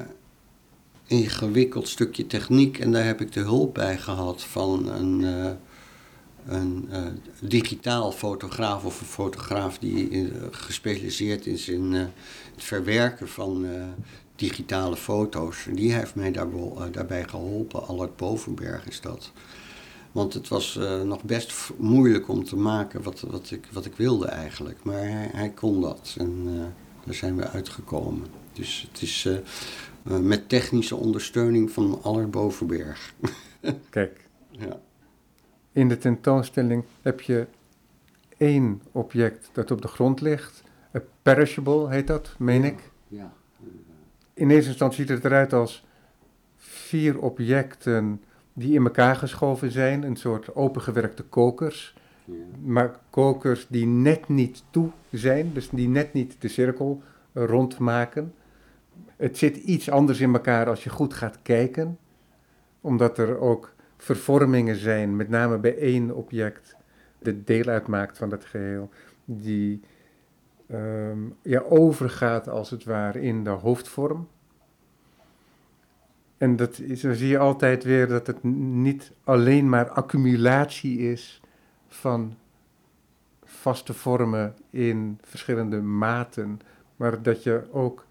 [1.06, 2.80] ingewikkeld stukje techniek.
[2.80, 5.52] En daar heb ik de hulp bij gehad van een, eh,
[6.56, 6.90] een
[7.40, 12.12] digitaal fotograaf of een fotograaf die gespecialiseerd is in het
[12.64, 13.66] verwerken van
[14.36, 15.68] digitale foto's.
[15.74, 16.48] Die heeft mij daar,
[16.92, 17.88] daarbij geholpen.
[17.88, 19.32] Allard Bovenberg is dat.
[20.16, 23.96] Want het was eh, nog best moeilijk om te maken wat, wat, ik, wat ik
[23.96, 24.84] wilde eigenlijk.
[24.84, 26.66] Maar hij, hij kon dat en eh,
[27.06, 28.28] daar zijn we uitgekomen.
[28.54, 33.14] Dus het is eh, met technische ondersteuning van Allard Bovenberg.
[33.90, 34.80] Kijk, ja.
[35.72, 37.48] in de tentoonstelling heb je
[38.38, 40.64] één object dat op de grond ligt.
[40.96, 42.92] A perishable heet dat, meen ik.
[43.08, 43.34] Ja.
[44.34, 45.86] In eerste instantie ziet het eruit als
[46.58, 48.22] vier objecten
[48.56, 50.04] die in elkaar geschoven zijn.
[50.04, 51.96] Een soort opengewerkte kokers.
[52.26, 52.34] ja.
[52.64, 57.02] Maar kokers die net niet toe zijn, dus die net niet de cirkel
[57.34, 58.34] rondmaken.
[59.16, 61.98] Het zit iets anders in elkaar als je goed gaat kijken,
[62.82, 66.76] omdat er ook vervormingen zijn, met name bij één object,
[67.20, 68.90] dat deel uitmaakt van dat geheel,
[69.26, 69.82] die
[70.68, 74.28] ehm, ja, overgaat als het ware in de hoofdvorm.
[76.38, 81.42] En dat is, dan zie je altijd weer dat het niet alleen maar accumulatie is
[81.88, 82.36] van
[83.44, 86.60] vaste vormen in verschillende maten,
[86.96, 88.06] maar dat je ook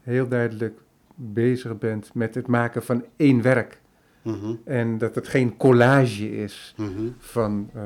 [0.00, 0.80] heel duidelijk
[1.14, 3.80] bezig bent met het maken van één werk.
[4.22, 7.82] Mhm, En dat het geen collage is mhm, van eh,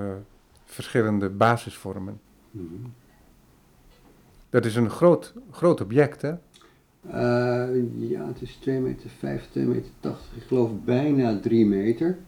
[0.64, 2.20] verschillende basisvormen.
[2.50, 2.64] mhm.
[4.50, 6.34] Dat is een groot, groot object, hè?
[7.06, 7.68] Uh,
[8.10, 12.18] ja, het is 2 meter 5, 2 meter 80, ik geloof bijna 3 meter.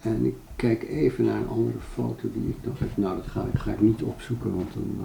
[0.00, 2.96] En ik kijk even naar een andere foto die ik nog heb.
[2.96, 4.96] Nou, dat ga, ik, ga ik niet opzoeken, want dan,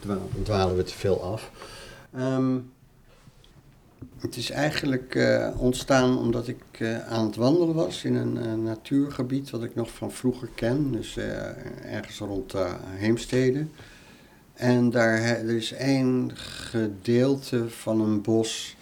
[0.00, 1.50] dan, dan dwalen we te veel af.
[2.18, 2.70] Um,
[4.18, 9.50] het is eigenlijk uh, ontstaan omdat ik uh, aan het wandelen was in een natuurgebied
[9.50, 11.16] wat ik nog van vroeger ken, dus
[11.84, 12.54] ergens rond
[12.86, 13.66] Heemstede.
[14.58, 18.76] En daar er is één gedeelte van een bos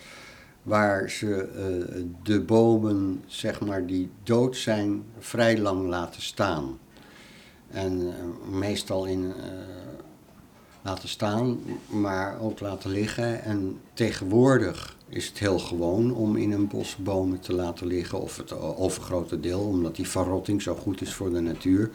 [0.63, 1.49] waar ze
[2.23, 6.79] de bomen, zeg maar, die dood zijn, vrij lang laten staan.
[7.71, 8.15] En
[8.51, 9.33] meestal in
[10.83, 13.43] laten staan, maar ook laten liggen.
[13.43, 18.37] En tegenwoordig is het heel gewoon om in een bos bomen te laten liggen, of
[18.37, 21.91] het overgrote deel, omdat die verrotting zo goed is voor de natuur.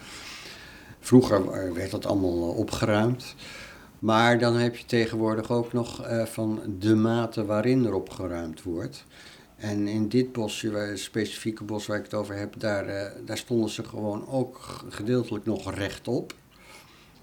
[0.99, 3.35] Vroeger werd dat allemaal opgeruimd.
[4.01, 9.05] Maar dan heb je tegenwoordig ook nog uh, van de mate waarin er opgeruimd wordt.
[9.55, 13.37] En in dit bosje, het specifieke bos waar ik het over heb, daar, uh, daar
[13.37, 14.59] stonden ze gewoon ook
[14.89, 16.33] gedeeltelijk nog rechtop.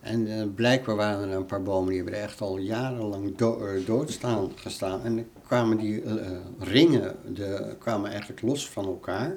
[0.00, 3.84] En uh, blijkbaar waren er een paar bomen die hebben er echt al jarenlang do
[3.84, 5.02] dood staan, gestaan.
[5.04, 6.02] En kwamen die
[6.58, 9.36] ringen de, kwamen eigenlijk los van elkaar.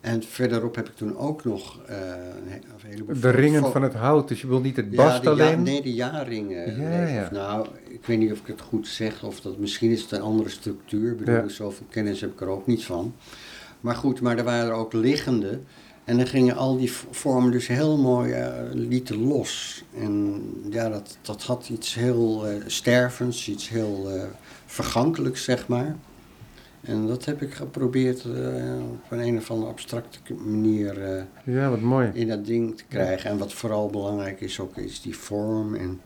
[0.00, 3.20] En verderop heb ik toen ook nog een heleboel...
[3.20, 5.48] De ringen van het hout, dus je wil niet het bast ja, alleen?
[5.48, 6.82] Ja, nee, de jaarringen.
[6.82, 7.22] Ja, ja.
[7.22, 10.10] Of, nou, ik weet niet of ik het goed zeg, of dat misschien is het
[10.10, 11.10] een andere structuur.
[11.12, 11.48] Ik bedoel, ja.
[11.48, 13.14] zoveel kennis heb ik er ook niet van.
[13.80, 15.60] Maar goed, maar er waren er ook liggende...
[16.04, 19.84] En dan gingen al die vormen dus heel mooi uh, lieten los.
[19.96, 24.10] En ja, dat, dat had iets heel uh, stervends, iets heel
[24.66, 25.96] vergankelijks, zeg maar.
[26.80, 32.10] En dat heb ik geprobeerd op een, een of andere abstracte manier ja, wat mooi.
[32.14, 33.30] in dat ding te krijgen.
[33.30, 35.74] En wat vooral belangrijk is ook, is die vorm.
[35.74, 36.00] En,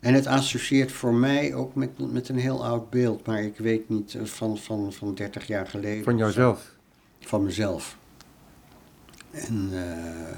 [0.00, 3.88] en het associeert voor mij ook met, met een heel oud beeld, maar ik weet
[3.88, 6.04] niet van, van, van 30 jaar geleden.
[6.04, 6.76] Van jouzelf?
[7.20, 7.98] Van mezelf.
[9.30, 10.36] En uh,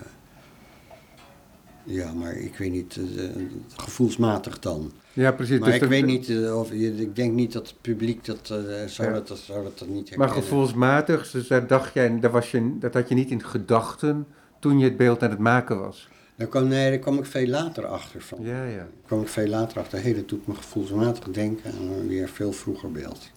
[1.85, 3.31] ja, maar ik weet niet, uh,
[3.77, 4.93] gevoelsmatig dan.
[5.13, 5.59] Ja, precies.
[5.59, 8.47] Maar dus ik weet niet, uh, of, ik denk niet dat het publiek dat
[8.87, 9.21] zou, ja.
[9.21, 10.19] dat, zou dat niet herkennen.
[10.19, 14.27] Maar gevoelsmatig, dus daar, dacht jij, daar was je, dat had je niet in gedachten
[14.59, 16.09] toen je het beeld aan het maken was?
[16.37, 18.39] Daar kwam, nee, daar kwam ik veel later achter van.
[18.43, 18.77] Ja, ja.
[18.77, 19.99] Daar kwam ik veel later achter.
[19.99, 23.31] Hé, hey, dat doet me gevoelsmatig denken aan weer veel vroeger beeld.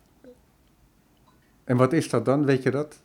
[1.64, 3.02] En wat is dat dan, weet je dat?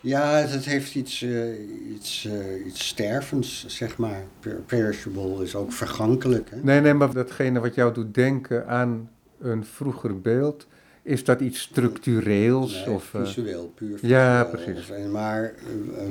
[0.00, 4.22] Ja, het heeft iets, uh, iets, uh, iets stervends, zeg maar.
[4.66, 6.50] Perishable is ook vergankelijk.
[6.50, 6.56] Hè?
[6.62, 9.10] Nee, nee, maar datgene wat jou doet denken aan
[9.40, 10.66] een vroeger beeld,
[11.02, 12.84] is dat iets structureels?
[12.84, 14.20] Nee, of, uh, visueel, puur visueel.
[14.20, 14.90] Ja, precies.
[14.90, 15.54] Of, maar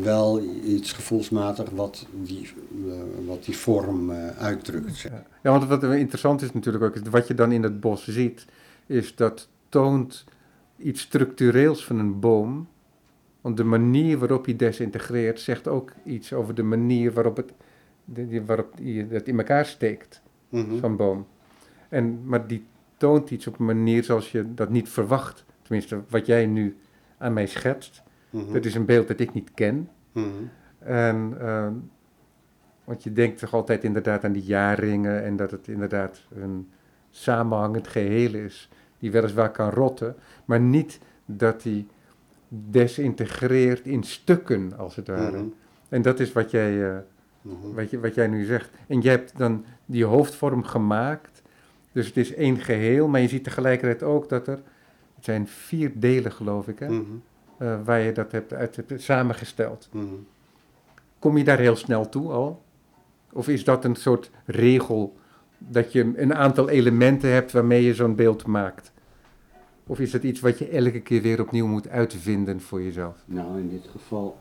[0.02, 2.50] wel iets gevoelsmatig wat die,
[3.26, 5.00] wat die vorm uitdrukt.
[5.44, 8.46] Ja, want wat interessant is natuurlijk ook, wat je dan in het bos ziet,
[8.86, 10.24] is dat toont
[10.78, 12.68] iets structureels van een boom
[13.42, 17.54] want de manier waarop je desintegreert zegt ook iets over de manier waarop, het,
[18.06, 21.28] de, waarop je het in elkaar steekt, mm zo'n boom.
[21.90, 22.66] En, maar die
[22.98, 25.46] toont iets op een manier zoals je dat niet verwacht.
[25.62, 26.78] Tenminste, wat jij nu
[27.18, 28.04] aan mij schetst.
[28.30, 28.54] Mhm.
[28.54, 29.90] Dat is een beeld dat ik niet ken.
[30.12, 30.28] Mhm.
[30.80, 31.68] En, uh,
[32.84, 36.70] want je denkt toch altijd inderdaad aan die jaarringen en dat het inderdaad een
[37.10, 38.70] samenhangend geheel is.
[38.98, 41.88] Die weliswaar kan rotten, maar niet dat die
[42.50, 45.38] desintegreert in stukken, als het ware.
[45.38, 45.48] Mhm.
[45.90, 46.98] En dat is wat jij, uh,
[47.42, 47.74] Mhm.
[47.74, 48.70] wat, je, wat jij nu zegt.
[48.88, 51.42] En jij hebt dan die hoofdvorm gemaakt.
[51.92, 54.60] Dus het is één geheel, maar je ziet tegelijkertijd ook dat er...
[55.16, 56.90] Het zijn vier delen, geloof ik, hè?
[56.90, 57.02] Mhm.
[57.58, 59.90] eh, waar je dat hebt, uit hebt samengesteld.
[61.20, 62.62] Kom je daar heel snel toe al?
[63.32, 65.16] Of is dat een soort regel
[65.58, 68.92] dat je een aantal elementen hebt waarmee je zo'n beeld maakt?
[69.90, 73.16] Of is het iets wat je elke keer weer opnieuw moet uitvinden voor jezelf?
[73.26, 74.38] Nou, in dit geval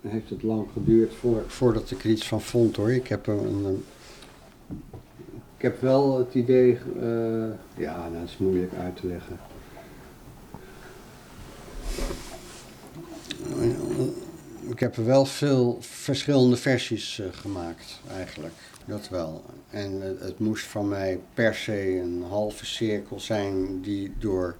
[0.00, 2.92] heeft het lang geduurd voor, voordat ik er iets van vond hoor.
[2.92, 3.84] Ik heb, een,
[5.56, 7.02] ik heb wel het idee, uh,
[7.76, 9.38] ja, nou, dat is moeilijk uit te leggen.
[14.68, 18.54] Ik heb er wel veel verschillende versies uh, gemaakt, eigenlijk.
[18.86, 19.44] Dat wel.
[19.70, 24.56] En het moest van mij per se een halve cirkel zijn die door,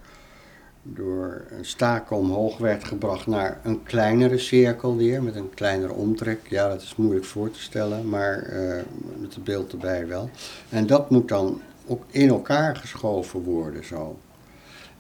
[0.83, 6.41] door een staken omhoog werd gebracht naar een kleinere cirkel weer, met een kleinere omtrek.
[6.49, 8.83] Ja, dat is moeilijk voor te stellen, maar uh,
[9.17, 10.31] met het beeld erbij wel.
[10.69, 14.19] En dat moet dan ook in elkaar geschoven worden zo.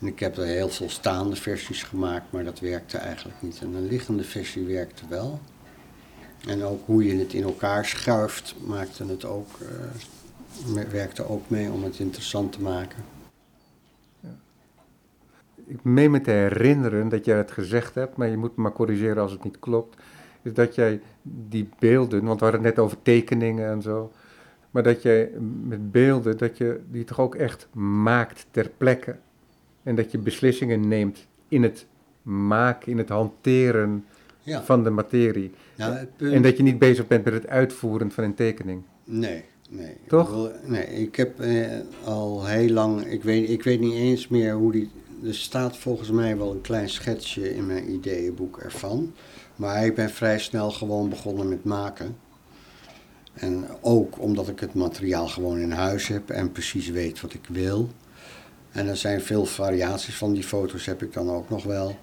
[0.00, 3.61] En ik heb er heel veel staande versies gemaakt, maar dat werkte eigenlijk niet.
[3.61, 5.40] En een liggende versie werkte wel.
[6.46, 9.68] En ook hoe je het in elkaar schuift, maakte het ook uh,
[10.74, 13.05] me- werkte ook mee om het interessant te maken.
[15.66, 18.72] ik meen me te herinneren dat jij het gezegd hebt, maar je moet me maar
[18.72, 19.96] corrigeren als het niet klopt,
[20.42, 24.12] is dat jij die beelden, want we hadden het net over tekeningen en zo,
[24.70, 25.31] maar dat jij
[25.64, 29.16] met beelden, dat je die toch ook echt maakt ter plekke.
[29.83, 31.87] En dat je beslissingen neemt in het
[32.22, 34.05] maken, in het hanteren
[34.42, 35.50] Ja, van de materie.
[35.80, 36.32] Nou, het punt...
[36.32, 38.82] En dat je niet bezig bent met het uitvoeren van een tekening.
[39.04, 39.96] Nee, nee.
[40.08, 40.48] Toch?
[40.48, 41.66] Ik nee, ik heb eh,
[42.04, 44.90] al heel lang, ik weet, ik weet niet eens meer hoe die,
[45.24, 49.14] er staat volgens mij wel een klein schetsje in mijn ideeënboek ervan.
[49.56, 52.16] Maar ik ben vrij snel gewoon begonnen met maken.
[53.34, 57.46] En ook omdat ik het materiaal gewoon in huis heb en precies weet wat ik
[57.48, 57.88] wil.
[58.70, 61.96] En er zijn veel variaties van die foto's heb ik dan ook nog wel.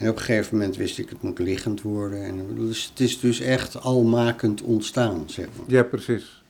[0.00, 2.24] En op een gegeven moment wist ik het moet liggend worden.
[2.24, 5.66] En, dus het is dus echt al makend ontstaan, zeg maar.
[5.68, 6.42] Ja, precies.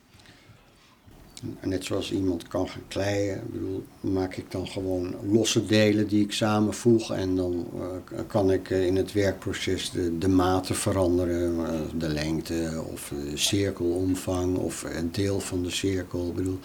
[1.60, 6.24] Net zoals iemand kan gaan kleien, ik bedoel, maak ik dan gewoon losse delen die
[6.24, 7.12] ik samenvoeg.
[7.12, 11.66] En dan eh, kan ik eh, in het werkproces de, de maten veranderen,
[11.98, 16.26] de lengte of de cirkelomvang of het deel van de cirkel.
[16.28, 16.58] Ik bedoel,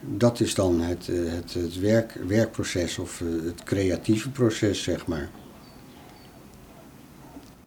[0.00, 5.30] dat is dan het, eh, het, het werk, werkproces of het creatieve proces, zeg maar.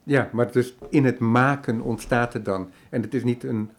[0.06, 2.70] Ja, maar dus in het maken ontstaat het dan.
[2.90, 3.70] En het is niet een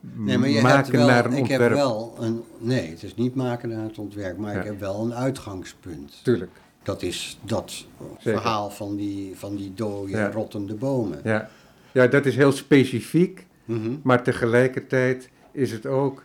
[0.00, 1.60] Nee, maar je hebt maken wel, naar een ik ontwerp.
[1.62, 4.58] heb wel een, nee, het is niet maken naar het ontwerp, maar Ja.
[4.60, 6.20] ik heb wel een uitgangspunt.
[6.24, 6.50] Tuurlijk,
[6.82, 7.70] Dat is dat
[8.18, 8.40] Zeker.
[8.40, 10.30] verhaal van die, van die dode, Ja.
[10.30, 11.20] rottende bomen.
[11.24, 11.48] ja.
[11.92, 13.92] Ja, dat is heel specifiek, Mhm.
[14.02, 16.24] maar tegelijkertijd is het ook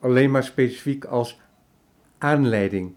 [0.00, 1.40] alleen maar specifiek als
[2.18, 2.94] aanleiding.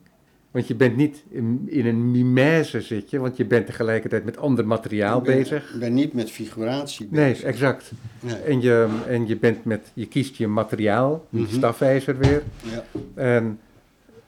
[0.53, 4.37] Want je bent niet in, in een mimese zit je, want je bent tegelijkertijd met
[4.37, 5.73] ander materiaal Ik ben, bezig.
[5.73, 7.45] Ik ben niet met figuratie Nee, bezig.
[7.45, 7.91] exact.
[8.19, 8.35] Nee.
[8.35, 11.53] En je, en je bent met, je kiest je materiaal, Mhm.
[11.53, 12.43] stafijzer weer.
[12.61, 12.83] Ja.
[13.13, 13.59] En,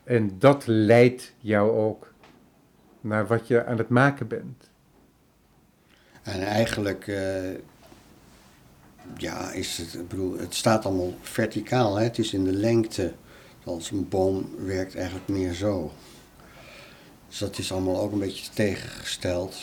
[0.03, 2.11] en dat leidt jou ook
[3.01, 4.69] naar wat je aan het maken bent.
[6.23, 7.51] En eigenlijk, eh,
[9.17, 12.03] ja, is het, ik bedoel, het staat allemaal verticaal, hè?
[12.03, 13.13] het is in de lengte.
[13.63, 15.91] Als een boom werkt eigenlijk meer zo.
[17.27, 19.55] Dus dat is allemaal ook een beetje tegengesteld.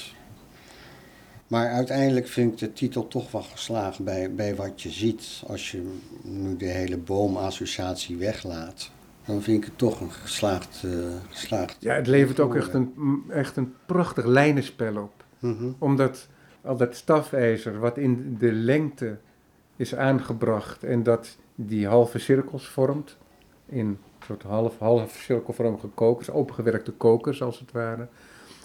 [1.47, 5.43] Maar uiteindelijk vind ik de titel toch wel geslaagd bij, bij wat je ziet.
[5.47, 8.91] Als je nu de hele boomassociatie weglaat,
[9.25, 10.83] dan vind ik het toch een geslaagd.
[10.85, 10.91] eh,
[11.29, 12.95] geslaagd Ja, het levert ook echt een,
[13.29, 15.25] echt een prachtig lijnenspel op.
[15.39, 15.73] Mhm.
[15.79, 16.29] Omdat
[16.63, 19.19] al dat stafijzer wat in de lengte
[19.77, 23.17] is aangebracht en dat die halve cirkels vormt,
[23.67, 28.07] in soort half, half cirkelvormige kokers, opengewerkte kokers als het ware.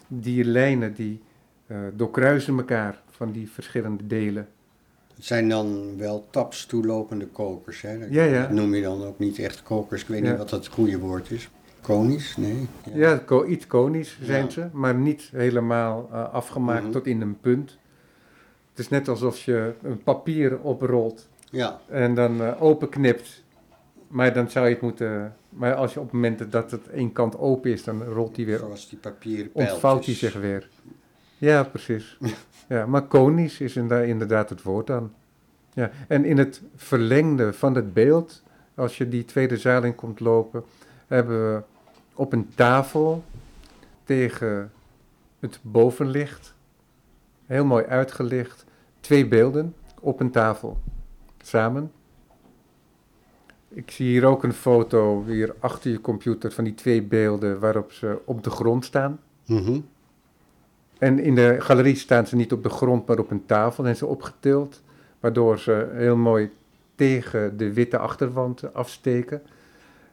[0.07, 1.21] Die lijnen die
[1.67, 4.47] eh, doorkruisen elkaar van die verschillende delen.
[5.15, 7.81] Het zijn dan wel taps toelopende kokers.
[7.81, 7.99] Hè?
[7.99, 8.41] Dat Ja, ja.
[8.41, 10.01] dat noem je dan ook niet echt kokers.
[10.01, 10.29] Ik weet Ja.
[10.29, 11.49] niet wat het goede woord is.
[11.81, 12.37] Konisch?
[12.37, 12.67] Nee.
[12.93, 16.91] Ja, iets konisch zijn ze, maar niet helemaal eh, afgemaakt Mhm.
[16.91, 17.77] tot in een punt.
[18.69, 23.43] Het is net alsof je een papier oprolt Ja, en dan eh, openknipt.
[24.07, 25.35] Maar dan zou je het moeten.
[25.49, 28.45] Maar als je op het moment dat het één kant open is, dan rolt die
[28.45, 28.57] weer.
[28.57, 29.73] zoals die papieren pijltjes.
[29.73, 30.69] Ontvouwt die zich weer.
[31.37, 32.17] Ja, precies.
[32.67, 35.13] Ja, maar konisch is inderdaad het woord dan.
[35.73, 38.43] Ja, en in het verlengde van het beeld,
[38.75, 40.63] als je die tweede zaal in komt lopen,
[41.07, 41.61] hebben we
[42.13, 43.23] op een tafel
[44.03, 44.71] tegen
[45.39, 46.53] het bovenlicht,
[47.45, 48.65] heel mooi uitgelicht,
[48.99, 50.77] twee beelden op een tafel
[51.43, 51.91] samen.
[53.69, 57.91] Ik zie hier ook een foto, hier achter je computer, van die twee beelden waarop
[57.91, 59.19] ze op de grond staan.
[59.45, 59.79] Mhm.
[60.97, 63.95] En in de galerie staan ze niet op de grond, maar op een tafel en
[63.95, 64.81] ze opgetild,
[65.19, 66.49] waardoor ze heel mooi
[66.95, 69.41] tegen de witte achterwand afsteken.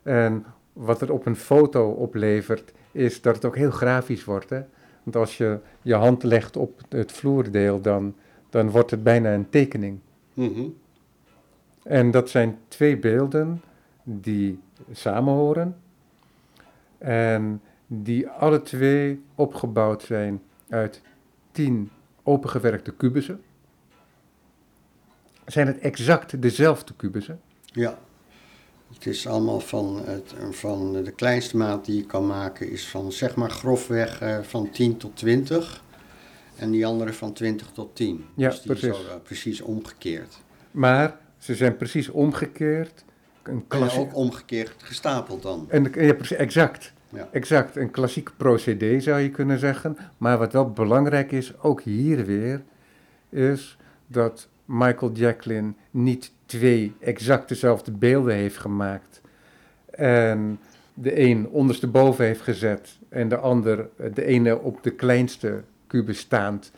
[0.02, 4.50] En wat het op een foto oplevert, is dat het ook heel grafisch wordt.
[4.50, 4.60] Hè?
[5.02, 8.14] Want als je je hand legt op het vloerdeel, dan,
[8.50, 9.98] dan wordt het bijna een tekening.
[10.34, 10.62] Mhm.
[11.84, 13.62] En dat zijn twee beelden
[14.02, 14.60] die
[14.92, 15.76] samenhoren
[16.98, 21.00] en die alle twee opgebouwd zijn uit
[21.52, 21.90] tien
[22.22, 23.42] opengewerkte kubussen.
[25.46, 27.40] Zijn het exact dezelfde kubussen?
[27.64, 27.98] Ja.
[28.92, 33.12] Het is allemaal van, het, van de kleinste maat die je kan maken is van
[33.12, 35.82] zeg maar grofweg eh, van 10 tot 20.
[36.56, 38.24] En die andere van 20 tot 10.
[38.34, 38.98] Ja, dus die precies.
[38.98, 40.38] is eh, precies omgekeerd.
[40.70, 43.04] Maar ze zijn precies omgekeerd.
[43.42, 45.66] Een En klassie- ook omgekeerd gestapeld dan.
[45.68, 46.92] En, ja, precies, exact.
[47.08, 47.28] Ja.
[47.32, 49.96] Exact, een klassiek procedé zou je kunnen zeggen.
[50.18, 52.62] Maar wat wel belangrijk is, ook hier weer,
[53.28, 53.76] is
[54.06, 59.20] dat Michael Jacklin niet twee exact dezelfde beelden heeft gemaakt.
[59.90, 60.58] En
[60.94, 66.72] de een ondersteboven heeft gezet en de ander, de ene op de kleinste kubus staand,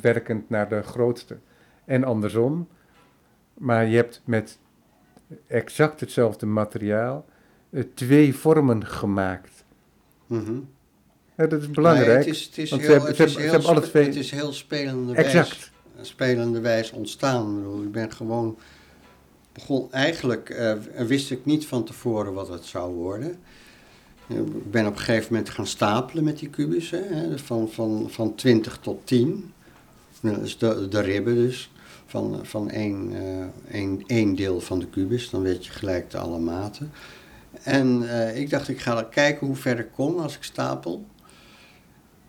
[0.00, 1.36] werkend naar de grootste.
[1.84, 2.68] En andersom.
[3.60, 4.58] Maar je hebt met
[5.46, 7.26] exact hetzelfde materiaal
[7.70, 9.64] eh, twee vormen gemaakt.
[10.26, 10.58] Mhm.
[11.36, 12.24] Ja, dat is belangrijk.
[12.26, 12.70] Het is,
[14.30, 15.70] heel, spelende wijs, exact.
[16.00, 17.64] spelende wijs ontstaan.
[17.84, 18.58] Ik, ben gewoon...
[19.52, 23.38] Begon, eigenlijk eh, wist ik niet van tevoren wat het zou worden.
[24.26, 27.08] Ik ben op een gegeven moment gaan stapelen met die kubussen.
[27.08, 29.52] Hè, van, van, van 20 tot 10.
[30.20, 31.70] Dat is de, de ribben dus.
[32.10, 35.30] Van, van één, eh, één, één deel van de kubus.
[35.30, 36.92] Dan weet je gelijk de alle maten.
[37.62, 41.04] En eh, ik dacht, ik ga kijken hoe ver ik kom als ik stapel.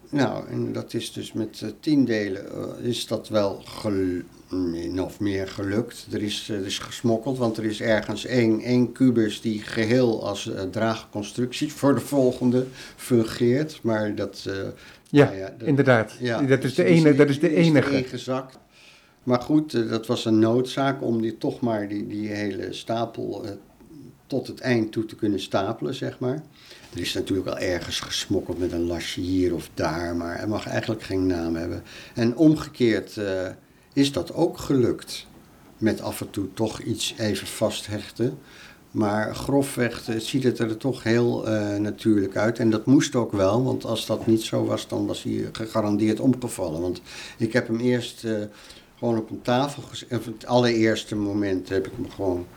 [0.10, 2.46] Nou, en dat is dus met eh, tien delen
[2.84, 3.64] is dat wel
[4.50, 6.08] min of meer gelukt.
[6.12, 10.52] Er is, er is gesmokkeld, want er is ergens één, één kubus die geheel als
[10.72, 12.66] draagconstructie voor de volgende
[12.96, 13.80] fungeert.
[13.84, 14.50] Maar dat...
[15.10, 16.16] Ja, nou dat- inderdaad.
[16.20, 17.98] ja, dat, is dus de ene, dat is de enige.
[17.98, 18.58] ingezakt.
[19.24, 23.46] Maar goed, eh, dat was een noodzaak om die, toch maar die, die hele stapel
[23.46, 23.52] eh,
[24.28, 26.44] tot het eind toe te kunnen stapelen, zeg maar.
[26.94, 30.68] Er is natuurlijk wel ergens gesmokkeld met een lasje hier of daar, maar het mag
[30.68, 31.84] eigenlijk geen naam hebben.
[32.14, 33.48] En omgekeerd eh,
[33.94, 35.28] is dat ook gelukt.
[35.78, 38.38] Met af en toe toch iets even vasthechten.
[38.92, 41.44] Maar grofweg ziet het er toch heel
[41.80, 42.60] natuurlijk uit.
[42.60, 46.20] En dat moest ook wel, want als dat niet zo was, dan was hij gegarandeerd
[46.20, 46.82] omgevallen.
[46.82, 47.02] Want
[47.38, 48.26] ik heb hem eerst
[49.02, 50.26] gewoon op een tafel gezet.
[50.26, 52.48] Het allereerste moment heb ik hem gewoon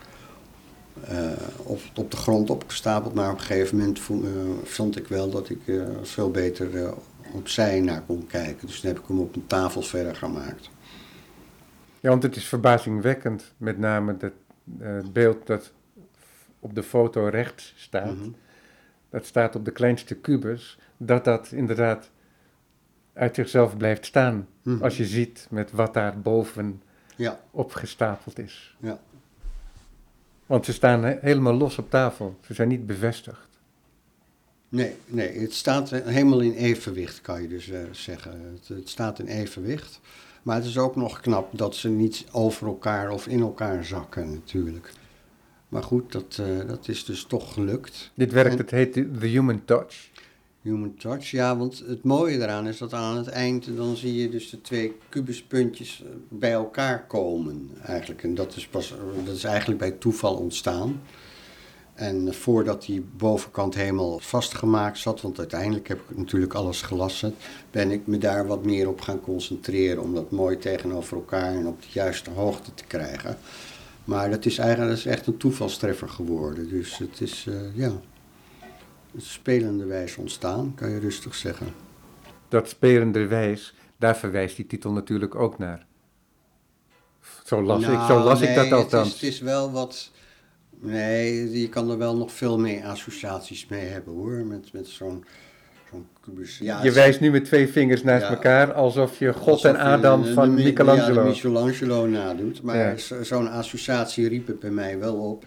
[1.03, 1.31] eh,
[1.63, 3.13] op, op de grond opgestapeld.
[3.13, 4.15] Maar op een gegeven moment eh,
[4.63, 6.93] vond ik wel dat ik eh, veel beter
[7.33, 8.67] opzij naar kon kijken.
[8.67, 10.69] Dus toen heb ik hem op een tafel verder gemaakt.
[11.99, 14.31] Ja, want het is verbazingwekkend, met name dat
[15.13, 15.71] beeld dat
[16.59, 18.29] op de foto rechts staat, Mhm.
[19.09, 22.11] dat staat op de kleinste kubus, dat dat inderdaad
[23.15, 24.47] uit zichzelf blijft staan.
[24.61, 24.83] Mhm.
[24.83, 26.81] Als je ziet met wat daar boven
[27.15, 28.75] Ja, opgestapeld is.
[28.79, 28.99] ja.
[30.45, 33.47] Want ze staan he- helemaal los op tafel, ze zijn niet bevestigd.
[34.69, 38.31] Nee, nee, het staat eh, helemaal in evenwicht, kan je dus eh, zeggen.
[38.53, 39.99] Het, het staat in evenwicht.
[40.43, 44.31] Maar het is ook nog knap dat ze niet over elkaar of in elkaar zakken,
[44.33, 44.91] natuurlijk.
[45.69, 48.11] Maar goed, dat, eh, dat is dus toch gelukt.
[48.13, 50.09] Dit werkt, En- het heet the human touch.
[50.65, 54.29] Human touch, ja, want het mooie eraan is dat aan het eind dan zie je
[54.29, 58.23] dus de twee kubuspuntjes eh, bij elkaar komen eigenlijk.
[58.23, 58.93] En dat is, pas,
[59.25, 61.01] dat is eigenlijk bij toeval ontstaan.
[61.93, 67.35] En voordat die bovenkant helemaal vastgemaakt zat, want uiteindelijk heb ik natuurlijk alles gelassen,
[67.71, 71.67] ben ik me daar wat meer op gaan concentreren om dat mooi tegenover elkaar en
[71.67, 73.37] op de juiste hoogte te krijgen.
[74.03, 76.69] Maar dat is eigenlijk is echt een toevalstreffer geworden.
[76.69, 77.91] Dus het is, eh, ja,
[79.17, 81.67] spelende wijze ontstaan, kan je rustig zeggen.
[82.49, 85.85] Dat spelende wijs, daar verwijst die titel natuurlijk ook naar.
[87.45, 89.07] Zo las, ik, zo Nou, las ik dat het althans.
[89.07, 90.11] is, het is wel wat.
[90.79, 94.45] Nee, je kan er wel nog veel meer associaties mee hebben hoor.
[94.45, 95.25] Met, met zo'n.
[96.59, 98.29] Ja, je het- wijst nu met twee vingers naast Ja.
[98.29, 101.21] elkaar alsof je God alsof en Adam van de- Michelangelo.
[101.21, 102.61] Ja, Michelangelo nadoet.
[102.61, 105.45] Maar zo'n associatie riep het bij mij wel op.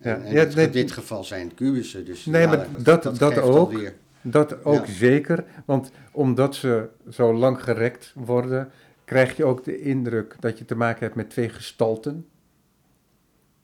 [0.00, 2.04] En, het- nee, in dit geval zijn het kubussen.
[2.04, 3.56] Dus Nee, maar dat- dat ook.
[3.56, 8.70] alweer- Dat ook zeker, want omdat ze zo lang gerekt worden,
[9.04, 12.26] krijg je ook de indruk dat je te maken hebt met twee gestalten.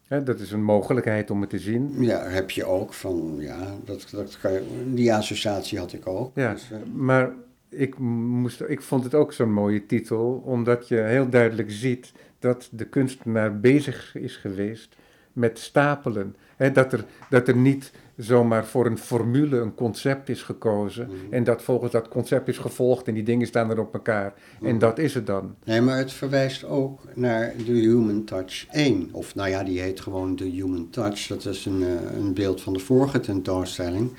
[0.04, 1.94] Hè, dat is een mogelijkheid om het te zien.
[1.98, 4.62] Ja, heb je ook van, ja, dat, dat kan je,
[4.94, 6.30] die associatie had ik ook.
[6.34, 7.30] Ja, Dus, eh, maar
[7.68, 12.68] ik, moest, ik vond het ook zo'n mooie titel, omdat je heel duidelijk ziet dat
[12.72, 14.96] de kunstenaar bezig is geweest
[15.34, 16.36] met stapelen.
[16.72, 21.34] Dat, er, dat er niet zomaar voor een formule een concept is gekozen Mhm.
[21.34, 24.34] en dat volgens dat concept is gevolgd en die dingen staan er op elkaar.
[24.62, 24.78] En Mhm.
[24.78, 25.54] dat is het dan.
[25.64, 29.08] Nee, maar het verwijst ook naar de Human Touch 1.
[29.12, 31.26] Of nou ja, die heet gewoon de Human Touch.
[31.26, 34.12] Dat is een, eh, een beeld van de vorige tentoonstelling.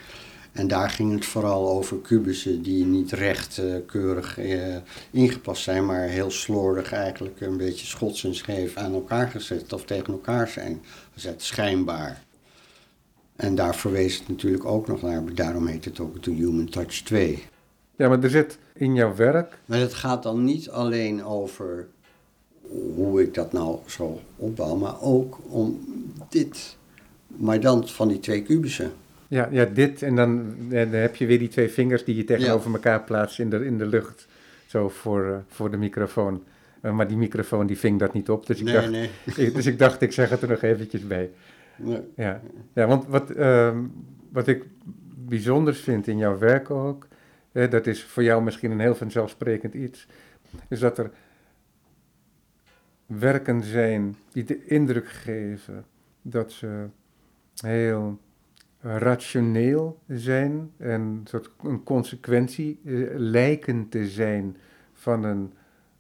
[0.56, 4.76] En daar ging het vooral over kubussen die niet recht eh, keurig eh,
[5.12, 9.86] ingepast zijn, maar heel slordig eigenlijk een beetje schots en scheef aan elkaar gezet of
[9.86, 10.82] tegen elkaar zijn
[11.14, 12.24] gezet, schijnbaar.
[13.36, 17.02] En daar verwees het natuurlijk ook nog naar, daarom heet het ook de Human Touch
[17.02, 17.44] 2.
[17.96, 21.88] Ja, maar er zit in jouw werk, Maar het gaat dan niet alleen over
[22.96, 25.80] hoe ik dat nou zo opbouw, maar ook om
[26.30, 26.78] dit.
[27.28, 28.94] Maar dan van die twee kubussen.
[29.28, 32.24] Ja, ja dit en dan, en dan heb je weer die twee vingers die je
[32.24, 34.28] tegenover elkaar plaatst in de, in de lucht,
[34.66, 36.44] zo voor, eh, voor de microfoon.
[36.82, 39.10] Eh, maar die microfoon die ving dat niet op, dus ik, nee, dacht, nee.
[39.48, 41.30] ik- dus ik dacht, ik zeg het er nog eventjes bij.
[41.78, 42.02] nee.
[42.16, 42.42] Ja,
[42.74, 43.78] ja want wat, ehm,
[44.32, 44.64] wat ik
[45.16, 47.08] bijzonders vind in jouw werk ook,
[47.52, 50.08] hè, dat is voor jou misschien een heel vanzelfsprekend iets,
[50.70, 51.12] is dat er
[53.06, 55.86] werken zijn die de indruk geven
[56.22, 56.86] dat ze
[57.62, 58.20] heel
[58.86, 64.58] rationeel zijn en een soort een consequentie eh, lijken te zijn
[64.94, 65.54] van een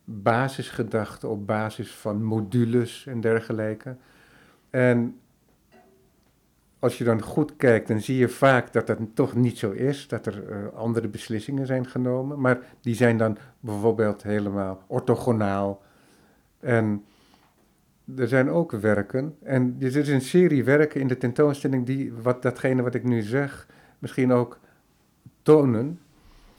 [0.03, 3.95] basisgedachte op basis van modules en dergelijke.
[4.69, 5.19] En
[6.79, 10.07] als je dan goed kijkt, dan zie je vaak dat dat toch niet zo is,
[10.07, 15.81] dat er eh, andere beslissingen zijn genomen, maar die zijn dan bijvoorbeeld helemaal orthogonaal.
[16.59, 17.03] En
[18.17, 22.41] er zijn ook werken, en er is een serie werken in de tentoonstelling die wat,
[22.41, 23.67] datgene wat ik nu zeg
[23.99, 24.59] misschien ook
[25.41, 25.99] tonen,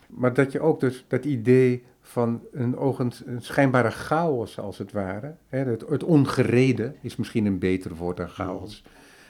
[0.06, 4.92] maar dat je ook dus dat idee van een, ogens, een schijnbare chaos als het
[4.92, 8.84] ware, hè, het, het ongereden is misschien een beter woord dan chaos.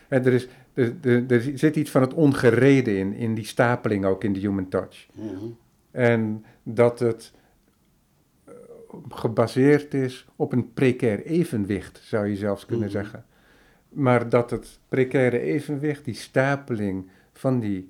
[0.08, 4.04] En er, is, er, er, er zit iets van het ongereden in, in die stapeling
[4.04, 5.06] ook in de human touch.
[5.12, 5.44] Mhm.
[5.90, 7.32] En dat het
[9.08, 12.96] gebaseerd is op een precair evenwicht, zou je zelfs kunnen Mhm.
[12.96, 13.24] zeggen.
[13.88, 17.86] Maar dat het precaire evenwicht, die stapeling van die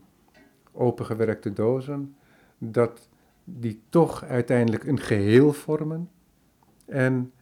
[0.72, 2.14] opengewerkte dozen,
[2.58, 3.08] dat
[3.44, 6.10] die toch uiteindelijk een geheel vormen
[6.86, 7.32] en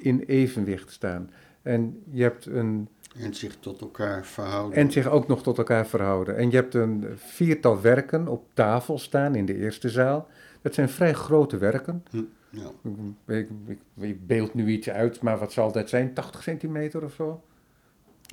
[0.00, 1.30] in evenwicht staan.
[1.62, 4.78] En je hebt een En zich tot elkaar verhouden.
[4.78, 6.36] en zich ook nog tot elkaar verhouden.
[6.36, 10.28] En je hebt een viertal werken op tafel staan in de eerste zaal.
[10.62, 12.04] Dat zijn vrij grote werken.
[12.10, 12.22] Hm,
[12.54, 13.34] ja.
[13.34, 16.14] Ik, ik, ik beeld nu iets uit, maar wat zal dat zijn?
[16.14, 17.42] 80 centimeter of zo?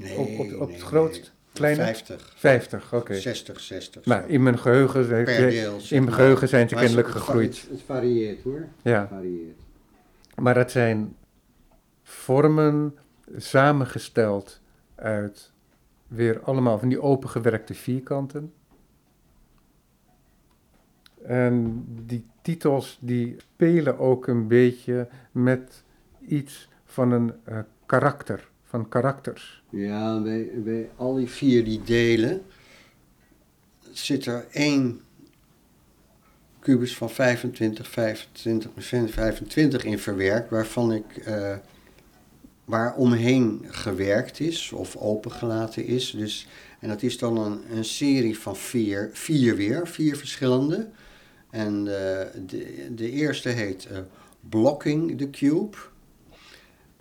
[0.01, 1.21] Nee, Op- op- op nee, het grootst?
[1.21, 1.29] nee.
[1.53, 1.83] Kleiner?
[1.85, 2.33] 50.
[2.37, 3.13] 50, oké.
[3.15, 4.05] 60, 60.
[4.05, 5.27] Nou, in mijn geheugen,
[5.89, 7.61] in mijn geheugen zijn ze kennelijk het- gegroeid.
[7.61, 8.67] Het, het varieert hoor.
[8.81, 8.99] Ja.
[8.99, 9.59] Het varieert.
[10.35, 11.15] Maar het zijn
[12.03, 12.97] vormen
[13.37, 14.61] samengesteld
[14.95, 15.51] uit
[16.07, 18.53] weer allemaal van die opengewerkte vierkanten.
[21.25, 25.83] En die titels die spelen ook een beetje met
[26.27, 29.63] iets van een eh, karakter, van karakters.
[29.69, 32.41] Ja, bij, al die vier die delen
[33.91, 35.01] zit er één
[36.59, 38.71] kubus van 25, 25,
[39.13, 41.55] 25 in verwerkt, waarvan ik eh,
[42.65, 46.11] waar omheen gewerkt is of opengelaten is.
[46.11, 46.47] Dus,
[46.79, 50.89] en dat is dan een, een serie van vier, vier weer, vier verschillende.
[51.51, 53.97] En eh, de, de eerste heet eh,
[54.49, 55.77] Blocking the Cube.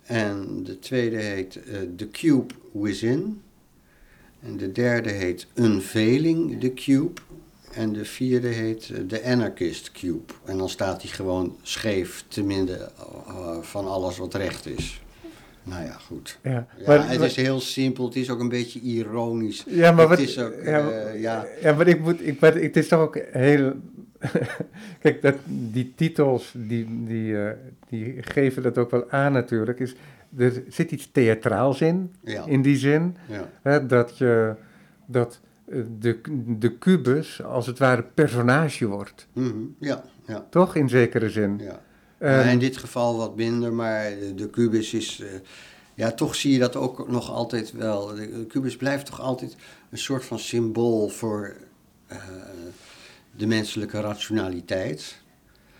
[0.03, 3.41] En de tweede heet eh, The Cube Within.
[4.39, 7.21] En de derde heet Unveiling the Cube.
[7.73, 10.33] En de vierde heet The Anarchist Cube.
[10.45, 12.91] En dan staat hij gewoon scheef te midden
[13.61, 15.01] van alles wat recht is.
[15.63, 16.39] Nou ja, goed.
[16.43, 19.63] Ja, Ja, maar- het maar- is heel simpel, het is ook een beetje ironisch.
[19.67, 21.45] Ja, maar het wat, is ook, ja, ja.
[21.61, 23.73] ja, maar ik moet, ik, maar het is toch ook heel.
[25.01, 27.51] Kijk, dat, die titels, die, die, eh,
[27.89, 29.79] die geven dat ook wel aan natuurlijk.
[29.79, 29.95] Is,
[30.37, 32.45] er zit iets theatraals in, Ja.
[32.45, 33.15] in die zin.
[33.27, 33.49] Ja.
[33.61, 34.55] Hè, dat je,
[35.05, 36.19] dat eh, de,
[36.59, 39.27] de kubus als het ware personage wordt.
[39.33, 40.45] Mhm, ja, ja.
[40.49, 41.57] Toch, in zekere zin.
[41.59, 41.81] ja.
[42.17, 45.19] Ehm, Ja, in dit geval wat minder, maar de, kubus is.
[45.21, 45.27] eh,
[45.93, 48.07] ja, toch zie je dat ook nog altijd wel.
[48.07, 49.55] De, de kubus blijft toch altijd
[49.89, 51.53] een soort van symbool voor
[53.37, 55.19] de menselijke rationaliteit.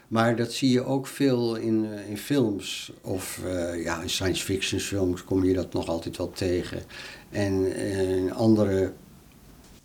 [0.08, 4.43] Maar dat zie je ook veel in, eh, in films of eh, ja, in science
[4.43, 6.84] fiction films kom je dat nog altijd wel tegen.
[7.30, 8.93] En eh, andere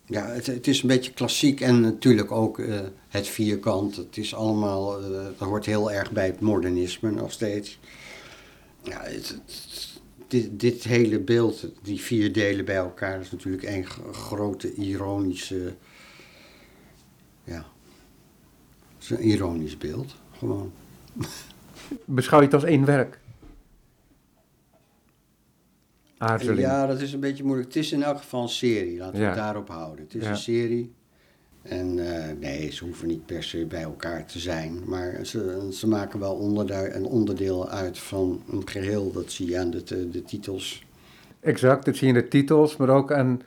[0.07, 2.61] ja, het, het is een beetje klassiek en natuurlijk ook
[3.09, 3.97] het vierkant.
[3.97, 7.79] Het is allemaal, dat hoort heel erg bij het modernisme nog steeds.
[8.83, 9.05] Ja,
[10.29, 15.75] dit, dit hele beeld, die vier delen bij elkaar, is natuurlijk g- grote ironische,
[17.47, 17.64] ja,
[18.94, 20.72] het is een ironisch beeld, gewoon.
[22.05, 23.18] Beschouw je het als één werk?
[26.18, 26.61] Aarzeling.
[26.61, 27.68] Ja, dat is een beetje moeilijk.
[27.68, 29.26] Het is in elk geval een serie, laten we Ja.
[29.26, 30.05] het daarop houden.
[30.05, 30.30] Het is Ja.
[30.30, 30.94] een serie.
[31.62, 34.80] En eh, nee, ze hoeven niet per se bij elkaar te zijn.
[34.84, 39.12] Maar ze, ze maken wel onderdeel, een onderdeel uit van een geheel.
[39.12, 40.84] Dat zie je aan de, de, de titels.
[41.40, 43.40] Exact, dat zie je in de titels, maar ook aan,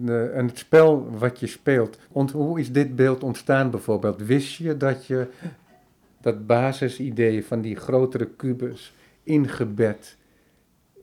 [0.00, 1.98] de, aan het spel wat je speelt.
[2.32, 4.22] Hoe is dit beeld ontstaan bijvoorbeeld?
[4.22, 5.26] Wist je dat je
[6.20, 10.16] dat basisidee van die grotere kubus ingebed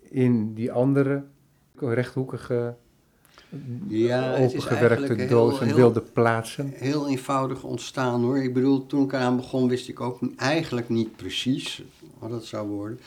[0.10, 1.24] in die andere
[1.76, 2.76] rechthoekige,
[3.88, 6.72] Ja, opengewerkte doos en wilde plaatsen?
[6.76, 8.38] Heel eenvoudig ontstaan hoor.
[8.38, 11.84] Ik bedoel, toen ik eraan begon wist ik ook eigenlijk niet precies
[12.20, 13.00] wat het zou worden.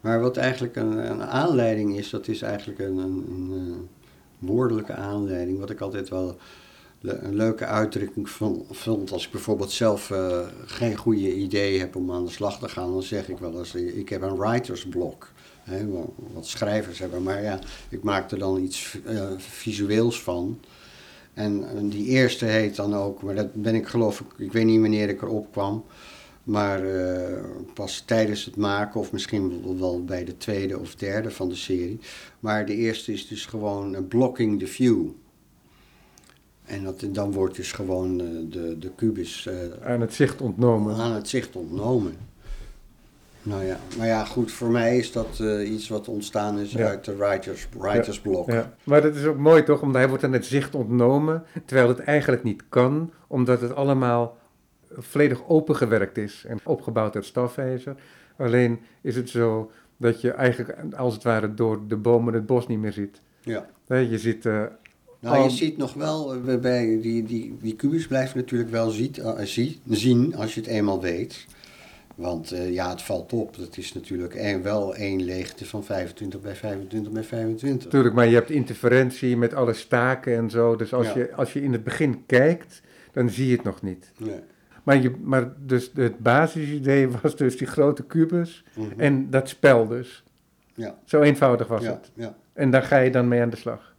[0.00, 3.88] Maar wat eigenlijk een, een aanleiding is, dat is eigenlijk een, een, een
[4.46, 5.58] woordelijke aanleiding.
[5.58, 6.36] Wat ik altijd wel
[7.00, 8.28] een leuke uitdrukking
[8.70, 9.12] vond.
[9.12, 12.92] Als ik bijvoorbeeld zelf eh, geen goede idee heb om aan de slag te gaan,
[12.92, 15.30] dan zeg ik wel eens: eh, ik heb een writersblok.
[15.62, 17.22] Hè, wa- wat schrijvers hebben.
[17.22, 20.60] Maar ja, ik maak er dan iets eh, visueels van.
[21.34, 24.80] En die eerste heet dan ook, maar dat ben ik geloof ik, ik weet niet
[24.80, 25.84] wanneer ik erop kwam.
[26.46, 27.44] Maar eh,
[27.74, 32.00] pas tijdens het maken, of misschien wel- bij de tweede of derde van de serie.
[32.40, 35.06] Maar de eerste is dus gewoon eh, blocking the view.
[36.64, 39.48] En dat, dan wordt dus gewoon eh, de, de kubus
[39.82, 40.94] Aan het zicht ontnomen.
[40.96, 42.14] aan het zicht ontnomen.
[43.42, 46.86] Nou ja, maar ja, goed, voor mij is dat iets wat ontstaan is Ja.
[46.88, 48.50] uit de writers, writersblok.
[48.50, 48.74] Ja.
[48.84, 51.98] Maar dat is ook mooi toch, omdat hij wordt aan het zicht ontnomen, terwijl het
[51.98, 54.36] eigenlijk niet kan, omdat het allemaal
[54.90, 57.94] volledig opengewerkt is en opgebouwd uit stafijzer.
[58.36, 62.66] Alleen is het zo dat je eigenlijk als het ware door de bomen het bos
[62.66, 63.20] niet meer ziet.
[63.40, 63.66] Ja.
[63.88, 64.64] Je ziet, eh,
[65.20, 69.18] Nou, je ziet nog wel, eh, bij die, die, die kubus blijft natuurlijk wel ziet,
[69.18, 71.46] eh, zie- zien als je het eenmaal weet.
[72.14, 73.56] Want ja, het valt op.
[73.56, 77.84] Het is natuurlijk één, wel één leegte van 25 bij 25 bij 25.
[77.84, 80.76] natuurlijk, maar je hebt interferentie met alle staken en zo.
[80.76, 81.18] Dus als, Ja.
[81.18, 82.82] je, als je in het begin kijkt,
[83.12, 84.12] dan zie je het nog niet.
[84.18, 84.40] Nee.
[84.86, 89.00] Maar, je, maar dus het basisidee was dus die grote kubus Mhm.
[89.00, 90.24] en dat spel dus.
[90.74, 92.10] Ja, Zo eenvoudig was ja, het.
[92.14, 93.94] ja, En daar ga je dan mee aan de slag.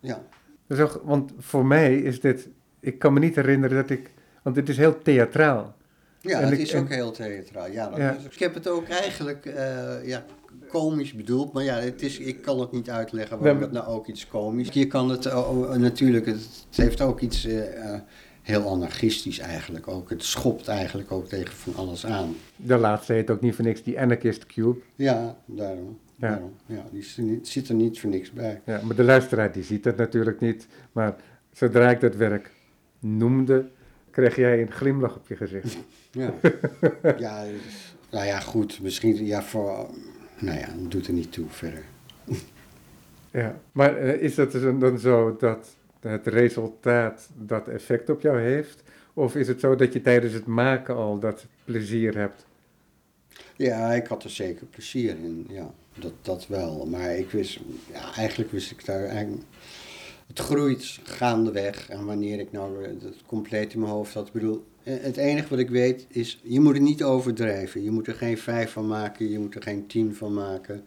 [0.00, 0.22] ja.
[0.66, 2.48] Dus ook, want voor mij is dit,
[2.80, 4.10] ik kan me niet herinneren dat ik,
[4.42, 5.74] want dit is heel theatraal.
[6.20, 7.70] Ja, het is en- ook heel theatraal.
[7.70, 8.14] Ja, dat Ja.
[8.14, 10.24] is- ik heb het ook eigenlijk eh, ja,
[10.68, 14.06] komisch bedoeld, maar ja, het is, ik kan het niet uitleggen waarom het nou ook
[14.06, 16.36] iets komisch Je kan het oh, natuurlijk, het,
[16.68, 18.00] het heeft ook iets eh, eh,
[18.46, 20.10] heel anarchistisch eigenlijk ook.
[20.10, 22.36] Het schopt eigenlijk ook tegen van alles aan.
[22.56, 24.78] De laatste heet ook niet voor niks die Anarchist Cube.
[24.94, 25.98] Ja, daarom.
[26.16, 26.28] Ja.
[26.28, 26.54] daarom.
[26.66, 28.60] Ja, die er zit er niet voor niks bij.
[28.64, 30.66] Ja, maar de luisteraar die ziet dat natuurlijk niet.
[30.92, 31.16] Maar
[31.52, 32.50] zodra ik dat werk
[32.98, 33.68] noemde,
[34.10, 35.76] kreeg jij een glimlach op je gezicht.
[36.10, 36.34] Ja,
[37.18, 37.44] ja
[38.10, 39.90] nou ja, goed, misschien, ja, voor,
[40.38, 41.82] nou ja, doet er niet toe verder.
[43.30, 48.40] Ja, maar eh, is dat dus dan zo dat het resultaat dat effect op jou
[48.40, 48.82] heeft?
[49.14, 52.46] Of is het zo dat je tijdens het maken al dat plezier hebt?
[53.56, 56.86] Ja, ik had er zeker plezier in, ja, dat, dat wel.
[56.86, 57.60] Maar ik wist,
[57.92, 59.26] ja, eigenlijk wist ik daar.
[60.26, 64.32] Het groeit gaandeweg en wanneer ik nou het compleet in mijn hoofd had.
[64.32, 67.82] Bedoel, eh, het enige wat ik weet is, je moet het niet overdrijven.
[67.82, 70.84] Je moet er geen vijf van maken, je moet er geen tien van maken.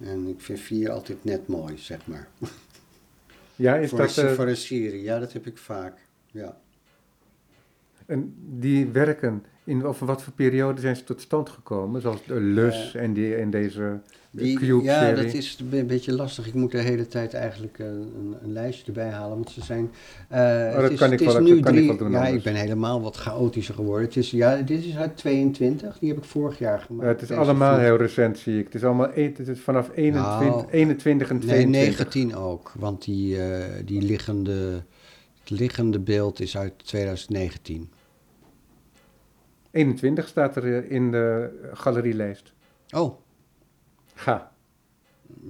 [0.00, 2.28] En ik vind vier altijd net mooi, zeg maar.
[3.56, 4.16] Ja, is voor, dat...
[4.16, 5.98] een, eh, voor een serie, ja, dat heb ik vaak.
[6.30, 6.56] Ja.
[8.06, 12.00] En die werken, in over wat voor periode zijn ze tot stand gekomen?
[12.00, 14.00] Zoals de Lus en, die, en deze
[14.36, 15.24] Die, Cube ja, serie.
[15.24, 16.46] dat is een beetje lastig.
[16.46, 19.90] Ik moet de hele tijd eigenlijk eh, een, een lijstje erbij halen, want ze zijn...
[20.28, 22.36] eh, dat het is, kan ik wel- nu kan ik drie, wel doen Ja, anders.
[22.36, 24.06] ik ben helemaal wat chaotischer geworden.
[24.06, 27.02] Het is, ja, dit is uit 22, die heb ik vorig jaar gemaakt.
[27.04, 28.64] Ja, het is allemaal heel recent, zie ik.
[28.64, 31.80] Het is allemaal een- het is vanaf 21, Nou, 21 en Nee, 22.
[31.86, 34.82] 19 ook, want die, eh, die liggende,
[35.40, 37.90] het liggende beeld is uit 2019.
[39.70, 42.52] 21 staat er in de galerielijst.
[42.96, 43.18] Oh,
[44.14, 44.50] Ga,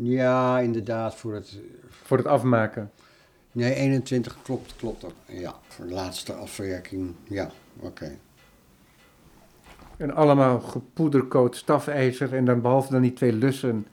[0.02, 1.58] ja, inderdaad, voor het...
[1.88, 2.90] voor het afmaken.
[3.52, 5.12] Nee, 21 klopt, klopt ook.
[5.26, 8.18] Ja, voor de laatste afwerking, ja, oké.
[9.96, 13.86] En allemaal gepoedercoat stafijzer en dan behalve dan die twee lussen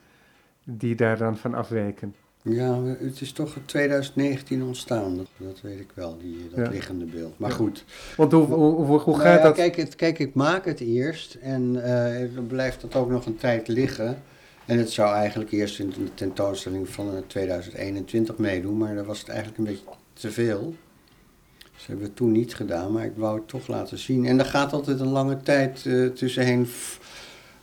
[0.63, 2.15] die daar dan van afwijken.
[2.43, 6.72] Ja, het is toch in 2019 ontstaan, dat, dat weet ik wel, die, dat Ja.
[6.72, 7.39] liggende beeld.
[7.39, 7.55] Maar Ja.
[7.55, 7.86] goed.
[8.17, 9.55] Want hoe, hoe, hoe, hoe Nou gaat ja, dat?
[9.55, 13.38] Kijk, het, kijk, ik maak het eerst en eh, dan blijft dat ook nog een
[13.38, 14.22] tijd liggen.
[14.72, 19.19] En het zou eigenlijk eerst in de tentoonstelling van eh, 2021 meedoen, maar daar was
[19.19, 20.76] het eigenlijk een beetje te veel.
[21.74, 24.26] Dus hebben we het toen niet gedaan, maar ik wou het toch laten zien.
[24.26, 26.67] En er gaat altijd een lange tijd eh, tussenheen,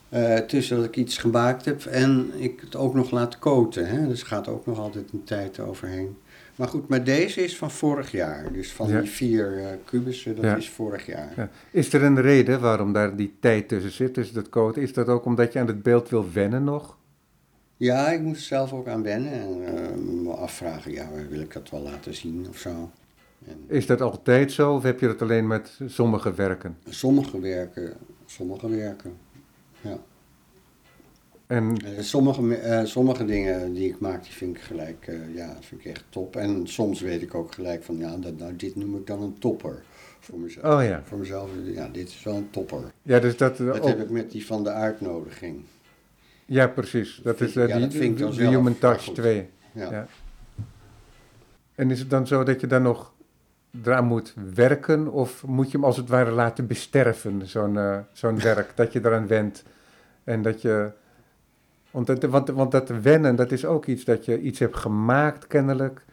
[0.09, 3.86] eh, tussen dat ik iets gemaakt heb en ik het ook nog laat koten.
[3.86, 4.09] Hè?
[4.09, 6.16] Dus er gaat ook nog altijd een tijd overheen.
[6.56, 8.52] Maar goed, maar deze is van vorig jaar.
[8.52, 9.00] Dus van Ja.
[9.00, 10.56] die vier eh, kubussen, dat Ja.
[10.56, 11.32] is vorig jaar.
[11.36, 11.48] Ja.
[11.70, 14.76] Is er een reden waarom daar die tijd tussen zit, tussen dat coat?
[14.76, 16.96] Is dat ook omdat je aan het beeld wil wennen nog?
[17.78, 21.52] Ja, ik moet er zelf ook aan wennen en eh, me afvragen, ja, wil ik
[21.52, 22.90] dat wel laten zien of zo.
[23.46, 26.76] En Is dat altijd zo of heb je dat alleen met sommige werken?
[26.88, 27.92] sommige werken,
[28.26, 29.12] sommige werken,
[29.80, 29.98] ja.
[31.46, 35.56] En Eh, sommige, eh, sommige dingen die ik maak, die vind ik gelijk, eh, ja,
[35.60, 36.36] vind ik echt top.
[36.36, 39.38] En soms weet ik ook gelijk van, ja, dat, nou, dit noem ik dan een
[39.38, 39.82] topper.
[40.20, 40.64] voor mezelf.
[40.78, 41.02] Oh ja.
[41.04, 42.80] Voor mezelf, ja, dit is wel een topper.
[43.02, 43.56] Ja, dus dat...
[43.56, 45.60] Dat ook- heb ik met die van de uitnodiging.
[46.49, 47.20] Ja, precies.
[47.22, 49.14] Dat is eh, Ja, die, dat vind ik dan de zelf, Human Touch goed.
[49.14, 49.49] 2.
[49.72, 50.07] Ja.
[51.74, 53.12] En is het dan zo dat je dan nog
[53.84, 55.12] eraan moet werken?
[55.12, 58.72] Of moet je hem als het ware laten besterven, zo'n eh, zo'n werk?
[58.74, 59.64] Dat je eraan went.
[60.24, 60.90] En dat je...
[61.90, 65.46] Want dat, want, want dat wennen, dat is ook iets dat je iets hebt gemaakt
[65.46, 66.05] kennelijk...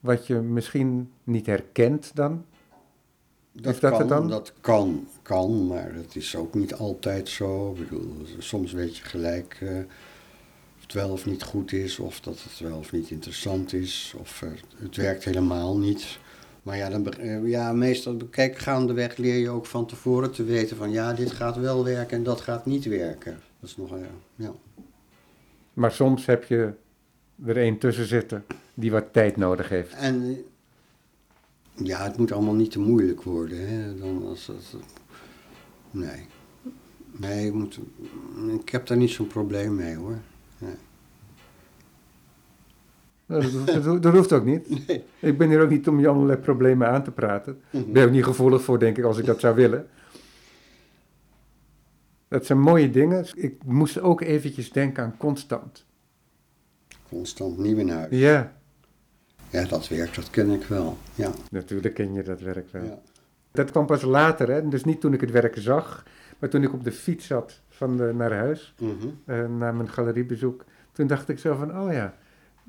[0.00, 2.44] wat je misschien niet herkent dan.
[3.60, 4.28] Dat, kan, het dan?
[4.28, 7.70] dat kan, kan, maar het is ook niet altijd zo.
[7.70, 9.76] Ik bedoel, soms weet je gelijk eh,
[10.76, 14.14] of het wel of niet goed is, of dat het wel of niet interessant is,
[14.18, 16.18] of eh, het werkt helemaal niet.
[16.62, 20.76] Maar ja, dan, eh, ja, meestal, kijk, gaandeweg leer je ook van tevoren te weten
[20.76, 23.40] van ja, dit gaat wel werken en dat gaat niet werken.
[23.60, 23.90] Dat is nog,
[24.36, 24.52] ja.
[25.72, 26.72] Maar soms heb je
[27.46, 28.44] er één tussen zitten
[28.74, 29.94] die wat tijd nodig heeft.
[29.94, 30.44] En
[31.82, 33.68] ja, het moet allemaal niet te moeilijk worden.
[33.68, 33.94] Hè?
[33.98, 34.74] Dan als het,
[35.90, 36.26] nee.
[37.10, 37.78] Nee, je moet,
[38.60, 40.18] ik heb daar niet zo'n probleem mee hoor.
[43.26, 44.68] Nou, Dat, hoeft- dat hoeft- dat hoeft ook niet.
[44.86, 45.04] Nee.
[45.20, 47.60] Ik ben hier ook niet om je allerlei problemen aan te praten.
[47.70, 47.82] Mhm.
[47.82, 49.88] Ik ben ook niet gevoelig voor, denk ik, als ik dat zou willen.
[52.28, 53.26] Dat zijn mooie dingen.
[53.34, 55.84] Ik moest ook eventjes denken aan constant.
[57.08, 58.08] Constant nieuw in huis.
[58.10, 58.57] Ja,
[59.50, 60.98] Ja, dat werkt, dat ken ik wel.
[61.14, 61.30] Ja.
[61.50, 62.84] natuurlijk ken je dat werk wel.
[62.84, 62.98] ja.
[63.52, 64.68] Dat kwam pas later, hè?
[64.68, 66.04] dus niet toen ik het werk zag,
[66.38, 68.74] maar toen ik op de fiets zat van de, naar huis,
[69.24, 70.64] eh, naar mijn galeriebezoek.
[70.92, 72.14] Toen dacht ik zo van, oh ja,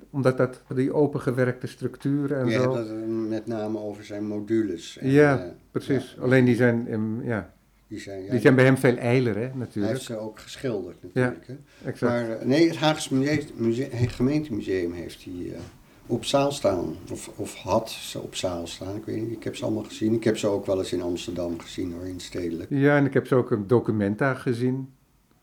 [0.10, 2.62] omdat dat die opengewerkte structuur en zo.
[2.62, 4.98] hebt het eh, met name over zijn modules.
[4.98, 7.54] En, Ja, eh, Precies, ja, alleen die zijn, em, ja,
[7.88, 9.94] die zijn, ja, die zijn bij hem veel eiler, hè, Hij natuurlijk.
[9.94, 11.48] heeft ze ook geschilderd natuurlijk.
[11.48, 11.56] Hè?
[11.90, 12.12] Exact.
[12.14, 15.54] Maar nee, het Haagse Muse- Muse- gemeentemuseum heeft die
[16.10, 16.96] op zaal staan.
[17.12, 18.96] Of, of had ze op zaal staan.
[18.96, 20.14] Ik weet niet, ik heb ze allemaal gezien.
[20.14, 22.70] Ik heb ze ook wel eens in Amsterdam gezien hoor, in stedelijk.
[22.70, 24.90] Ja, en ik heb ze ook een documenta gezien,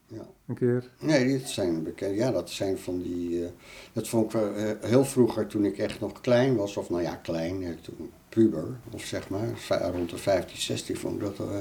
[0.07, 0.27] Ja.
[0.47, 0.91] een keer.
[1.01, 2.17] Nee, dit zijn bekend.
[2.17, 3.45] Ja, dat zijn van die.
[3.45, 3.51] eh,
[3.93, 7.15] dat vond ik eh, heel vroeger toen ik echt nog klein was, of nou ja,
[7.15, 9.49] klein, toen puber, of zeg maar,
[9.93, 11.61] rond de 15, 16, vond ik dat eh,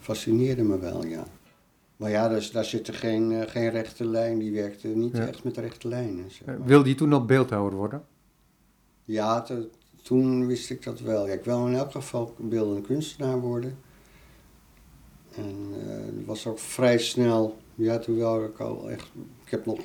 [0.00, 1.24] fascineerde me wel, ja.
[1.96, 5.26] Maar ja, dus, daar zit er geen, geen rechte lijn, die werkte niet Ja.
[5.26, 6.30] echt met rechte lijnen.
[6.30, 6.64] Zeg maar.
[6.64, 8.02] Wilde je toen al beeldhouwer worden?
[9.08, 9.46] Ja,
[10.02, 11.26] toen wist ik dat wel.
[11.26, 13.78] Ja, ik wil in elk geval beeldend kunstenaar worden.
[15.34, 15.72] En
[16.16, 17.58] het was ook vrij snel.
[17.74, 19.10] Ja, toen wou ik al echt.
[19.44, 19.80] Ik heb nog.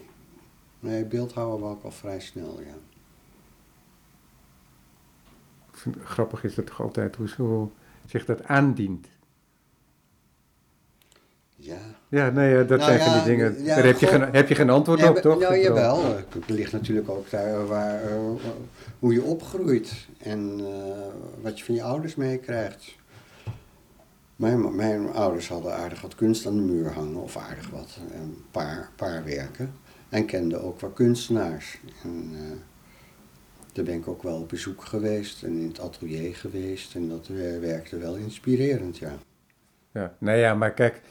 [0.80, 2.76] Nee, beeldhouwer wou ik al vrij snel, ja.
[6.04, 7.70] Grappig is dat toch altijd hoe, hoe
[8.06, 9.08] zich dat aandient.
[11.66, 11.78] Ja.
[12.10, 13.64] Ja, nee, eh, dat Nou zijn ja, die dingen.
[13.64, 15.40] ja, Daar heb je, geen, heb je geen antwoord Ja, op, toch?
[15.40, 16.04] Nou, jawel.
[16.06, 18.18] Het ligt natuurlijk ook daar waar, eh,
[19.00, 20.66] hoe je opgroeit en eh,
[21.42, 22.96] wat je van je ouders meekrijgt.
[24.36, 28.44] Mijn, mijn ouders hadden aardig wat kunst aan de muur hangen, of aardig wat, een
[28.52, 29.74] paar, paar werken.
[30.10, 31.80] En kenden ook wel kunstenaars.
[32.04, 32.58] En eh,
[33.74, 36.96] daar ben ik ook wel op bezoek geweest en in het atelier geweest.
[36.96, 39.14] En dat eh, werkte wel inspirerend, ja.
[39.92, 41.02] Ja, nou ja, maar kijk,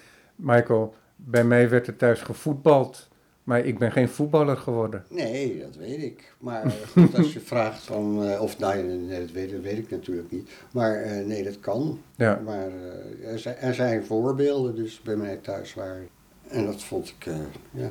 [0.42, 3.10] Michael, bij mij werd er thuis gevoetbald.
[3.44, 5.04] Maar ik ben geen voetballer geworden.
[5.08, 6.34] Nee, dat weet ik.
[6.38, 9.90] Maar goed, als je vraagt van, eh, of nou, nee, dat weet, dat weet ik
[9.90, 10.50] natuurlijk niet.
[10.72, 12.00] Maar eh, nee, dat kan.
[12.16, 16.00] Ja, Maar eh, er, zijn, er zijn voorbeelden dus bij mij thuis waar.
[16.48, 17.36] En dat vond ik, eh,
[17.70, 17.90] ja,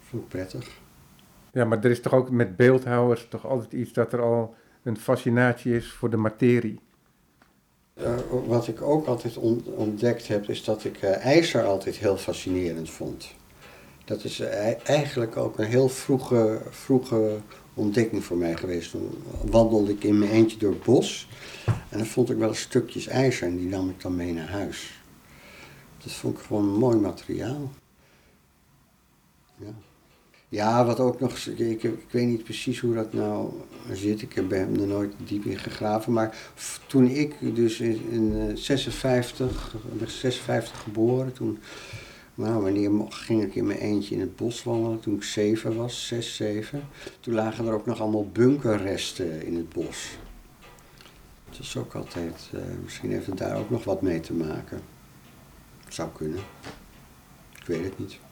[0.00, 0.68] vond ik prettig.
[1.52, 4.96] ja, maar er is toch ook met beeldhouwers toch altijd iets dat er al een
[4.96, 6.80] fascinatie is voor de materie.
[7.96, 8.14] Eh,
[8.46, 12.90] wat ik ook altijd on- ontdekt heb, is dat ik eh, ijzer altijd heel fascinerend
[12.90, 13.34] vond.
[14.04, 17.38] Dat is eh, eigenlijk ook een heel vroege, vroege
[17.74, 18.90] ontdekking voor mij geweest.
[18.90, 21.28] Toen wandelde ik in mijn eentje door het bos
[21.66, 25.00] en dan vond ik wel stukjes ijzer en die nam ik dan mee naar huis.
[26.02, 27.70] Dat vond ik gewoon een mooi materiaal.
[29.56, 29.74] Ja.
[30.56, 33.52] Ja, wat ook nog, ik, ik, weet niet precies hoe dat nou
[33.92, 34.22] zit.
[34.22, 36.12] Ik heb hem er nooit diep in gegraven.
[36.12, 36.36] Maar
[36.86, 41.58] toen ik dus in, in eh, 56, ik ben 56 geboren, toen,
[42.34, 46.06] nou, wanneer ging ik in mijn eentje in het bos wandelen, toen ik zeven was,
[46.06, 46.82] zes, zeven.
[47.20, 50.18] Toen lagen er ook nog allemaal bunkerresten in het bos.
[51.50, 54.80] Dat is ook altijd, eh, misschien heeft het daar ook nog wat mee te maken.
[55.88, 56.40] Zou kunnen.
[57.60, 58.25] Ik weet het niet.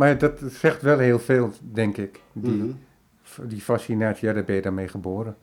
[0.00, 2.20] Maar dat zegt wel heel veel, denk ik.
[2.32, 2.68] Die, Mhm.
[3.48, 5.36] die fascinatie, ja, daar ben je dan mee geboren.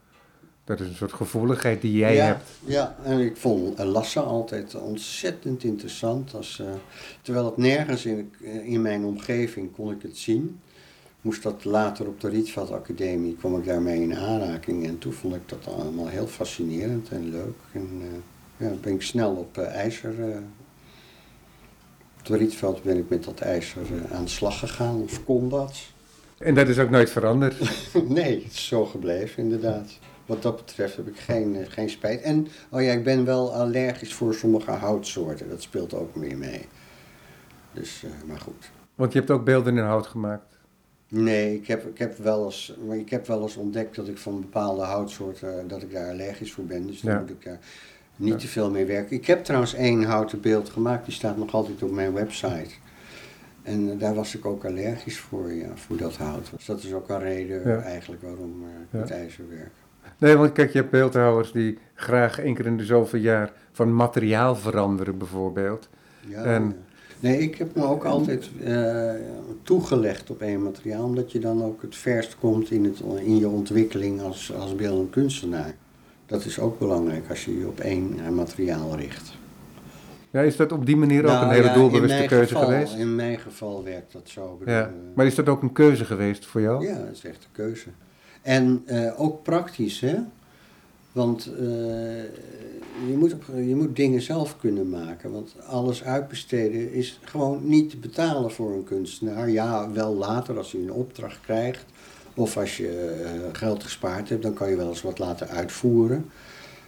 [0.63, 2.49] Dat is een soort gevoeligheid die jij ja, hebt.
[2.65, 6.35] Ja, en ik vond eh, Lassa altijd ontzettend interessant.
[6.35, 6.67] Als, eh,
[7.21, 10.59] terwijl het nergens in, eh, in mijn omgeving kon ik het zien.
[11.21, 14.87] Moest dat later op de Rietveld Academie, kwam ik daarmee in aanraking.
[14.87, 17.57] En toen vond ik dat allemaal heel fascinerend en leuk.
[17.71, 20.13] En, eh, ja, ben ik snel op uh, ijzer.
[22.27, 25.77] Het Rietveld ben ik met dat ijzer uh, aan de slag gegaan, of kon dat.
[26.37, 27.59] En dat is ook nooit veranderd?
[28.07, 29.99] nee, het is zo gebleven, inderdaad.
[30.25, 32.21] Wat dat betreft heb ik geen, geen spijt.
[32.21, 35.49] En, oh ja, ik ben wel allergisch voor sommige houtsoorten.
[35.49, 36.61] Dat speelt ook meer mee.
[37.73, 38.69] Dus, maar goed.
[38.95, 40.57] Want je hebt ook beelden in hout gemaakt?
[41.09, 44.17] Nee, ik heb, ik, heb wel eens, maar ik heb wel eens ontdekt dat ik
[44.17, 46.87] van bepaalde houtsoorten, dat ik daar allergisch voor ben.
[46.87, 47.59] Dus dan moet ik daar
[48.17, 49.15] niet te veel mee werken.
[49.15, 52.69] Ik heb trouwens één houten beeld gemaakt, die staat nog altijd op mijn website.
[53.63, 56.49] En uh, daar was ik ook allergisch voor, ja, voor dat hout.
[56.55, 58.99] Dus dat is ook een reden eigenlijk waarom uh, ja.
[58.99, 59.75] het ijzer werkt.
[60.17, 63.95] Nee, want kijk, je hebt beeldhouwers die graag één keer in de zoveel jaar van
[63.95, 65.89] materiaal veranderen bijvoorbeeld.
[66.27, 66.75] Ja, en,
[67.19, 69.11] Nee, ik heb me ook altijd uh,
[69.63, 73.47] toegelegd op één materiaal, omdat je dan ook het verst komt in, het, in je
[73.47, 75.75] ontwikkeling als, als beeldend kunstenaar.
[76.27, 79.31] Dat is ook belangrijk als je je op één materiaal richt.
[80.31, 82.95] Ja, is dat op die manier ook nou een hele ja, doelbewuste keuze geval, geweest?
[82.95, 84.61] In mijn geval werkt dat zo.
[84.65, 84.91] Ja.
[85.13, 86.85] Maar is dat ook een keuze geweest voor jou?
[86.85, 87.87] Ja, dat is echt een keuze.
[88.41, 90.15] En uh, ook praktisch, hè?
[91.11, 91.43] Want
[93.07, 95.31] je moet, je moet dingen zelf kunnen maken.
[95.31, 99.49] Want alles uitbesteden is gewoon niet te betalen voor een kunstenaar.
[99.49, 101.85] Ja, wel later als je een opdracht krijgt.
[102.37, 106.29] Of als je uh, geld gespaard hebt, dan kan je wel eens wat laten uitvoeren.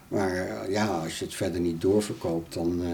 [0.07, 2.89] Maar uh, ja, als je het verder niet doorverkoopt, dan uh,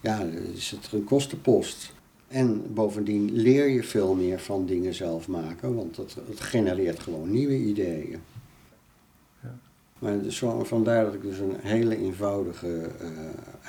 [0.00, 1.92] ja, is het een kostenpost.
[2.28, 7.30] En bovendien leer je veel meer van dingen zelf maken, want het, het genereert gewoon
[7.30, 8.20] nieuwe ideeën.
[9.98, 12.66] Maar dus vandaar dat ik dus een hele eenvoudige
[13.02, 13.08] uh,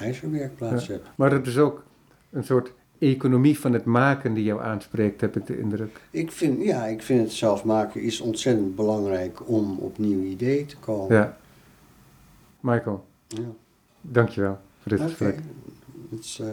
[0.02, 1.12] ijzerwerkplaats heb.
[1.16, 1.84] Maar het is ook
[2.32, 6.02] een soort economie van het maken die jou aanspreekt, heb ik de indruk.
[6.12, 10.66] Ik vind, ja, ik vind het zelf maken is ontzettend belangrijk om op nieuwe ideeën
[10.66, 11.16] te komen.
[11.16, 11.38] Ja.
[12.60, 13.54] Michael, ja.
[14.02, 15.10] dankjewel voor dit okay.
[15.10, 15.40] gesprek.
[16.12, 16.48] It's uh,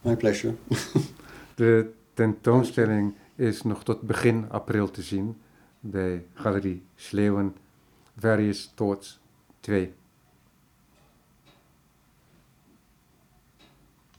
[0.00, 0.54] my pleasure.
[1.54, 5.36] de tentoonstelling is nog tot begin april te zien
[5.80, 7.56] bij Galerie Sleeuwen
[8.18, 9.20] Various Thoughts
[9.60, 9.92] 2.